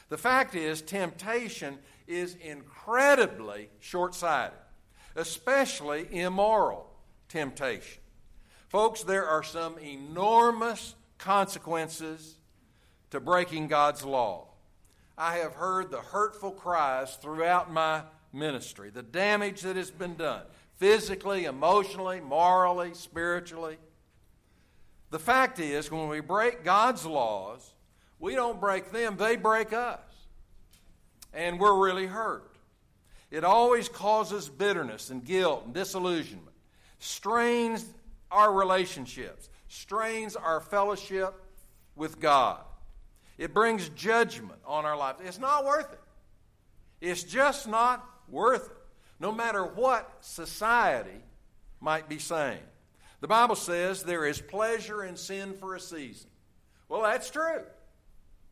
The 0.10 0.18
fact 0.18 0.56
is, 0.56 0.82
temptation 0.82 1.78
is 2.08 2.36
incredibly 2.36 3.70
short 3.80 4.16
sighted, 4.16 4.58
especially 5.16 6.08
immoral 6.12 6.91
temptation. 7.32 8.02
Folks, 8.68 9.04
there 9.04 9.26
are 9.26 9.44
some 9.44 9.78
enormous 9.80 10.96
consequences 11.18 12.36
to 13.10 13.20
breaking 13.20 13.68
God's 13.68 14.04
law. 14.04 14.48
I 15.18 15.38
have 15.38 15.54
heard 15.54 15.92
the 15.92 16.02
hurtful 16.02 16.52
cries 16.52 17.16
throughout 17.16 17.72
my 17.72 18.04
ministry, 18.34 18.90
the 18.90 19.04
damage 19.04 19.62
that 19.62 19.76
has 19.76 19.92
been 19.92 20.16
done 20.16 20.44
physically, 20.78 21.46
emotionally, 21.46 22.20
morally, 22.20 22.94
spiritually. 22.94 23.78
The 25.12 25.20
fact 25.20 25.60
is, 25.60 25.92
when 25.92 26.08
we 26.08 26.22
break 26.22 26.64
God's 26.64 27.06
laws, 27.06 27.74
we 28.20 28.36
don't 28.36 28.60
break 28.60 28.92
them, 28.92 29.18
they 29.18 29.36
break 29.36 29.74
us. 29.74 30.00
And 31.34 31.60
we're 31.60 31.78
really 31.78 32.08
hurt. 32.08 32.56
It 33.30 33.44
always 33.44 33.88
causes 33.88 34.50
bitterness 34.50 35.10
and 35.10 35.24
guilt 35.24 35.66
and 35.66 35.74
disillusionment, 35.74 36.51
strains 37.02 37.86
our 38.32 38.54
relationships, 38.54 39.50
strains 39.68 40.36
our 40.36 40.62
fellowship 40.62 41.34
with 41.96 42.20
God. 42.20 42.62
It 43.38 43.54
brings 43.54 43.90
judgment 43.90 44.60
on 44.66 44.86
our 44.86 44.96
lives. 44.96 45.20
It's 45.26 45.40
not 45.40 45.66
worth 45.66 45.92
it. 45.92 46.00
It's 47.02 47.24
just 47.24 47.68
not 47.68 48.08
worth 48.30 48.68
it, 48.68 48.78
no 49.20 49.32
matter 49.32 49.66
what 49.66 50.10
society 50.22 51.24
might 51.80 52.08
be 52.08 52.20
saying. 52.20 52.62
The 53.20 53.28
Bible 53.28 53.56
says 53.56 54.04
there 54.04 54.26
is 54.26 54.40
pleasure 54.40 55.04
in 55.04 55.18
sin 55.18 55.54
for 55.54 55.76
a 55.76 55.80
season. 55.80 56.30
Well, 56.88 57.02
that's 57.02 57.32
true. 57.32 57.64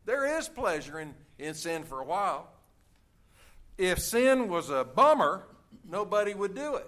There 0.06 0.38
is 0.38 0.48
pleasure 0.48 0.98
in, 0.98 1.14
in 1.38 1.54
sin 1.54 1.84
for 1.84 2.00
a 2.00 2.04
while. 2.04 2.48
If 3.78 4.00
sin 4.00 4.48
was 4.48 4.70
a 4.70 4.84
bummer, 4.84 5.46
nobody 5.88 6.34
would 6.34 6.54
do 6.54 6.74
it. 6.76 6.86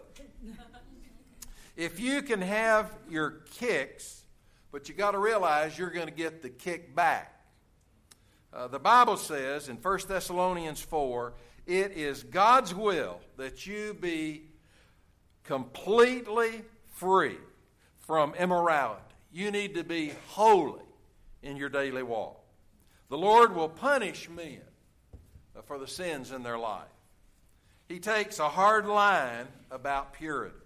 If 1.76 2.00
you 2.00 2.22
can 2.22 2.40
have 2.40 2.92
your 3.08 3.42
kicks, 3.54 4.22
but 4.70 4.88
you 4.88 4.94
got 4.94 5.12
to 5.12 5.18
realize 5.18 5.78
you're 5.78 5.90
going 5.90 6.06
to 6.06 6.12
get 6.12 6.42
the 6.42 6.48
kick 6.48 6.94
back. 6.94 7.40
Uh, 8.52 8.68
the 8.68 8.78
Bible 8.78 9.16
says 9.16 9.68
in 9.68 9.76
1 9.76 9.98
Thessalonians 10.08 10.80
4 10.80 11.32
it 11.66 11.92
is 11.92 12.22
God's 12.24 12.74
will 12.74 13.20
that 13.36 13.66
you 13.66 13.94
be 13.94 14.42
completely 15.44 16.62
free 16.90 17.38
from 18.00 18.34
immorality. 18.34 19.00
You 19.32 19.50
need 19.50 19.74
to 19.76 19.84
be 19.84 20.12
holy 20.28 20.82
in 21.42 21.56
your 21.56 21.68
daily 21.68 22.02
walk. 22.02 22.40
The 23.08 23.18
Lord 23.18 23.54
will 23.54 23.68
punish 23.68 24.28
men 24.28 24.60
for 25.64 25.78
the 25.78 25.86
sins 25.86 26.32
in 26.32 26.42
their 26.42 26.58
life. 26.58 26.84
He 27.88 27.98
takes 27.98 28.38
a 28.38 28.48
hard 28.48 28.86
line 28.86 29.46
about 29.70 30.14
purity. 30.14 30.56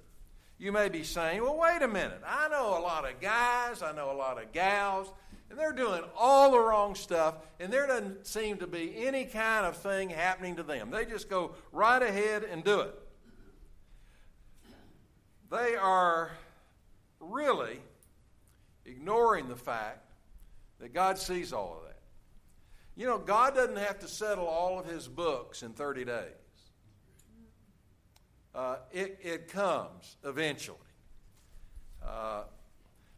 You 0.58 0.72
may 0.72 0.88
be 0.88 1.02
saying, 1.02 1.42
well, 1.42 1.58
wait 1.58 1.82
a 1.82 1.88
minute. 1.88 2.22
I 2.26 2.48
know 2.48 2.78
a 2.78 2.80
lot 2.80 3.08
of 3.08 3.20
guys, 3.20 3.82
I 3.82 3.92
know 3.92 4.10
a 4.10 4.16
lot 4.16 4.42
of 4.42 4.52
gals, 4.52 5.12
and 5.50 5.58
they're 5.58 5.72
doing 5.72 6.02
all 6.16 6.50
the 6.50 6.58
wrong 6.58 6.94
stuff, 6.94 7.34
and 7.60 7.72
there 7.72 7.86
doesn't 7.86 8.26
seem 8.26 8.56
to 8.58 8.66
be 8.66 8.94
any 9.06 9.26
kind 9.26 9.66
of 9.66 9.76
thing 9.76 10.08
happening 10.08 10.56
to 10.56 10.62
them. 10.62 10.90
They 10.90 11.04
just 11.04 11.28
go 11.28 11.54
right 11.72 12.02
ahead 12.02 12.42
and 12.44 12.64
do 12.64 12.80
it. 12.80 12.94
They 15.50 15.76
are 15.76 16.30
really 17.20 17.78
ignoring 18.84 19.48
the 19.48 19.56
fact 19.56 20.10
that 20.80 20.94
God 20.94 21.18
sees 21.18 21.52
all 21.52 21.76
of 21.78 21.84
that. 21.86 22.00
You 22.96 23.06
know, 23.06 23.18
God 23.18 23.54
doesn't 23.54 23.76
have 23.76 23.98
to 24.00 24.08
settle 24.08 24.46
all 24.46 24.78
of 24.78 24.86
his 24.86 25.06
books 25.06 25.62
in 25.62 25.72
30 25.72 26.06
days. 26.06 26.45
Uh, 28.56 28.76
it, 28.90 29.18
it 29.22 29.48
comes 29.48 30.16
eventually. 30.24 30.78
Uh, 32.02 32.44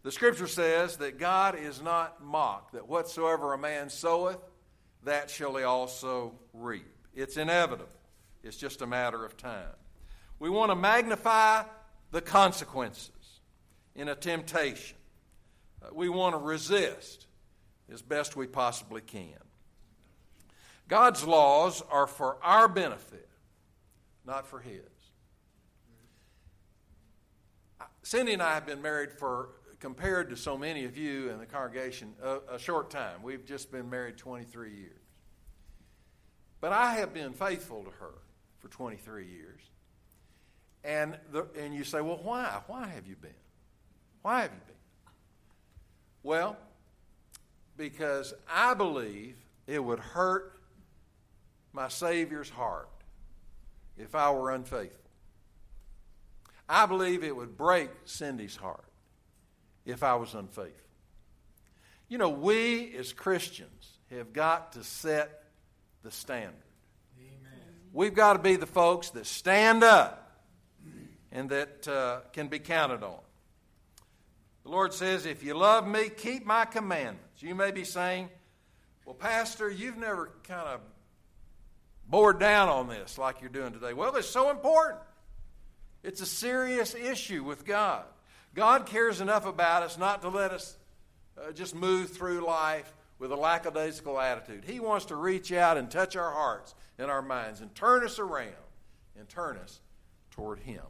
the 0.03 0.11
scripture 0.11 0.48
says 0.48 0.96
that 0.96 1.16
God 1.16 1.57
is 1.57 1.81
not 1.81 2.24
mocked, 2.24 2.72
that 2.72 2.88
whatsoever 2.88 3.53
a 3.53 3.59
man 3.59 3.88
soweth, 3.88 4.38
that 5.05 5.31
shall 5.31 5.55
he 5.55 5.62
also 5.62 6.33
reap. 6.53 6.92
It's 7.14 7.37
inevitable, 7.37 7.88
it's 8.42 8.57
just 8.57 8.83
a 8.83 8.87
matter 8.87 9.24
of 9.24 9.37
time. 9.37 9.77
We 10.40 10.51
want 10.51 10.72
to 10.72 10.77
magnify 10.77 11.62
the 12.11 12.20
consequences 12.20 13.40
in 13.94 14.09
a 14.09 14.16
temptation. 14.16 14.96
Uh, 15.81 15.90
we 15.92 16.09
want 16.09 16.35
to 16.35 16.38
resist 16.38 17.27
as 17.92 18.03
best 18.03 18.35
we 18.35 18.48
possibly 18.48 19.03
can. 19.03 19.38
God's 20.88 21.22
laws 21.22 21.81
are 21.92 22.09
for 22.09 22.38
our 22.42 22.66
benefit, 22.66 23.29
not 24.24 24.44
for 24.44 24.59
His. 24.59 24.98
Cindy 28.09 28.33
and 28.33 28.42
I 28.42 28.55
have 28.55 28.64
been 28.64 28.81
married 28.81 29.12
for, 29.12 29.51
compared 29.81 30.31
to 30.31 30.37
so 30.37 30.57
many 30.57 30.87
of 30.87 30.97
you 30.97 31.29
in 31.29 31.38
the 31.38 31.44
congregation, 31.44 32.14
a, 32.23 32.38
a 32.55 32.59
short 32.59 32.88
time. 32.88 33.23
We've 33.23 33.44
just 33.44 33.71
been 33.71 33.90
married 33.90 34.16
23 34.16 34.73
years. 34.73 35.03
But 36.62 36.73
I 36.73 36.94
have 36.94 37.12
been 37.12 37.35
faithful 37.35 37.85
to 37.85 37.90
her 37.90 38.14
for 38.61 38.68
23 38.68 39.27
years. 39.27 39.61
And, 40.85 41.18
the, 41.33 41.49
and 41.55 41.75
you 41.75 41.85
say, 41.85 42.01
well, 42.01 42.18
why? 42.23 42.62
Why 42.66 42.87
have 42.87 43.07
you 43.07 43.14
been? 43.14 43.31
Why 44.23 44.40
have 44.40 44.53
you 44.53 44.61
been? 44.66 45.12
Well, 46.23 46.57
because 47.77 48.33
I 48.51 48.73
believe 48.73 49.37
it 49.66 49.85
would 49.85 50.01
hurt 50.01 50.59
my 51.75 51.88
Savior's 51.88 52.49
heart 52.49 52.88
if 53.99 54.14
I 54.14 54.31
were 54.31 54.51
unfaithful. 54.53 55.08
I 56.69 56.87
believe 56.87 57.25
it 57.25 57.35
would 57.35 57.57
break 57.57 57.91
Cindy's 58.05 58.57
heart 58.57 58.85
if 59.87 60.03
I 60.03 60.17
was 60.17 60.35
unfaithful. 60.35 60.75
You 62.09 62.19
know, 62.19 62.29
we 62.29 62.95
as 62.97 63.13
Christians 63.13 63.99
have 64.11 64.33
got 64.33 64.73
to 64.73 64.85
set 64.85 65.45
the 66.03 66.11
standard. 66.11 66.55
Amen. 67.19 67.61
We've 67.93 68.15
got 68.15 68.35
to 68.35 68.39
be 68.39 68.57
the 68.57 68.67
folks 68.67 69.11
that 69.11 69.27
stand 69.27 69.83
up 69.83 70.41
and 71.33 71.51
that 71.51 71.87
uh, 71.89 72.21
can 72.33 72.49
be 72.49 72.59
counted 72.59 73.03
on. 73.03 73.19
The 74.65 74.71
Lord 74.71 74.93
says, 74.93 75.27
If 75.27 75.43
you 75.43 75.55
love 75.55 75.87
me, 75.87 76.09
keep 76.09 76.47
my 76.47 76.65
commandments. 76.65 77.43
You 77.43 77.55
may 77.55 77.71
be 77.71 77.85
saying, 77.85 78.29
Well, 79.05 79.15
Pastor, 79.15 79.71
you've 79.71 79.97
never 79.97 80.33
kind 80.45 80.69
of 80.69 80.81
bored 82.07 82.41
down 82.41 82.69
on 82.69 82.89
this 82.89 83.19
like 83.19 83.41
you're 83.41 83.51
doing 83.51 83.73
today. 83.73 83.93
Well, 83.93 84.15
it's 84.17 84.29
so 84.29 84.51
important. 84.51 85.01
It's 86.03 86.21
a 86.21 86.27
serious 86.27 86.95
issue 86.95 87.43
with 87.43 87.65
God. 87.65 88.05
God 88.55 88.87
cares 88.87 89.21
enough 89.21 89.47
about 89.47 89.83
us 89.83 89.99
not 89.99 90.23
to 90.23 90.29
let 90.29 90.53
us 90.53 90.77
uh, 91.37 91.53
just 91.53 91.75
move 91.75 92.11
through 92.11 92.45
life 92.45 92.93
with 93.19 93.33
a 93.33 93.37
lackadaisical 93.37 94.19
attitude. 94.19 94.65
He 94.65 94.81
wants 94.81 95.07
to 95.07 95.17
reach 95.17 95.53
out 95.53 95.77
and 95.77 95.91
touch 95.91 96.17
our 96.17 96.31
hearts 96.31 96.75
and 96.99 97.11
our 97.11 97.23
minds 97.23 97.61
and 97.61 97.75
turn 97.75 98.05
us 98.05 98.19
around 98.19 98.53
and 99.19 99.29
turn 99.29 99.57
us 99.57 99.81
toward 100.31 100.61
Him. 100.61 100.83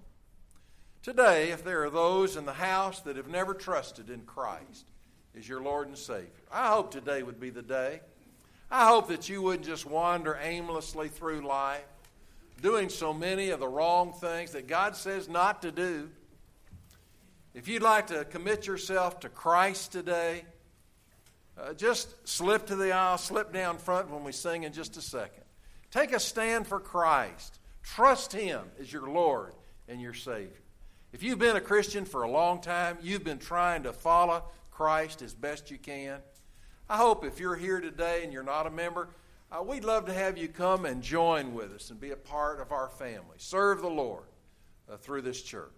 Today, 1.03 1.51
if 1.51 1.64
there 1.64 1.85
are 1.85 1.90
those 1.90 2.37
in 2.37 2.44
the 2.44 2.53
house 2.53 3.01
that 3.01 3.16
have 3.16 3.29
never 3.29 3.55
trusted 3.55 4.11
in 4.11 4.21
Christ 4.23 4.85
as 5.37 5.49
your 5.49 5.62
Lord 5.62 5.88
and 5.88 5.97
Savior, 5.97 6.29
I 6.53 6.68
hope 6.68 6.90
today 6.90 7.23
would 7.23 7.40
be 7.40 7.51
the 7.51 7.62
day. 7.62 8.01
I 8.71 8.88
hope 8.88 9.09
that 9.09 9.29
you 9.29 9.40
wouldn't 9.40 9.64
just 9.64 9.87
wander 9.87 10.38
aimlessly 10.42 11.09
through 11.09 11.47
life, 11.47 11.87
doing 12.61 12.88
so 12.88 13.12
many 13.12 13.51
of 13.51 13.61
the 13.61 13.68
wrong 13.68 14.12
things 14.12 14.53
that 14.53 14.66
God 14.66 14.97
says 14.97 15.29
not 15.29 15.62
to 15.62 15.73
do. 15.73 16.11
If 17.55 17.68
you'd 17.68 17.83
like 17.83 18.09
to 18.09 18.25
commit 18.25 18.66
yourself 18.66 19.21
to 19.21 19.29
Christ 19.29 19.92
today, 19.92 20.44
uh, 21.59 21.73
just 21.73 22.14
slip 22.29 22.66
to 22.66 22.77
the 22.77 22.92
aisle, 22.92 23.18
slip 23.18 23.53
down 23.53 23.79
front 23.79 24.11
when 24.11 24.23
we 24.23 24.33
sing 24.33 24.62
in 24.62 24.73
just 24.73 24.97
a 24.97 25.01
second. 25.01 25.42
Take 25.90 26.12
a 26.12 26.21
stand 26.21 26.66
for 26.66 26.79
Christ. 26.79 27.59
Trust 27.83 28.33
Him 28.33 28.61
as 28.81 28.92
your 28.92 29.09
Lord 29.09 29.55
and 29.88 30.01
your 30.01 30.14
Savior. 30.14 30.61
If 31.12 31.23
you've 31.23 31.38
been 31.38 31.57
a 31.57 31.61
Christian 31.61 32.05
for 32.05 32.23
a 32.23 32.31
long 32.31 32.61
time, 32.61 32.99
you've 33.03 33.25
been 33.25 33.38
trying 33.38 33.85
to 33.85 33.92
follow 33.92 34.44
Christ 34.71 35.23
as 35.23 35.35
best 35.35 35.71
you 35.71 35.79
can. 35.79 36.18
I 36.88 36.97
hope 36.97 37.25
if 37.25 37.40
you're 37.40 37.57
here 37.57 37.81
today 37.81 38.23
and 38.25 38.33
you're 38.33 38.42
not 38.42 38.66
a 38.66 38.71
member, 38.71 39.09
uh, 39.50 39.62
we'd 39.62 39.84
love 39.84 40.06
to 40.06 40.12
have 40.12 40.37
you 40.37 40.48
come 40.48 40.84
and 40.84 41.02
join 41.02 41.54
with 41.54 41.72
us 41.72 41.90
and 41.90 42.00
be 42.00 42.11
a 42.11 42.16
part 42.16 42.61
of 42.61 42.72
our 42.72 42.88
family. 42.88 43.37
Serve 43.38 43.80
the 43.80 43.88
Lord 43.88 44.24
uh, 44.90 44.96
through 44.96 45.22
this 45.22 45.42
church. 45.42 45.70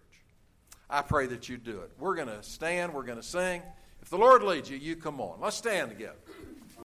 I 0.89 1.03
pray 1.03 1.27
that 1.27 1.49
you 1.49 1.57
do 1.57 1.81
it. 1.81 1.93
We're 1.99 2.17
going 2.17 2.29
to 2.29 2.43
stand, 2.43 2.93
we're 2.93 3.05
going 3.05 3.19
to 3.19 3.23
sing. 3.23 3.63
If 4.03 4.11
the 4.11 4.19
Lord 4.19 4.43
leads 4.43 4.69
you, 4.69 4.77
you 4.77 4.97
come 4.97 5.21
on. 5.21 5.41
Let's 5.41 5.57
stand 5.57 5.91
together. 5.91 6.19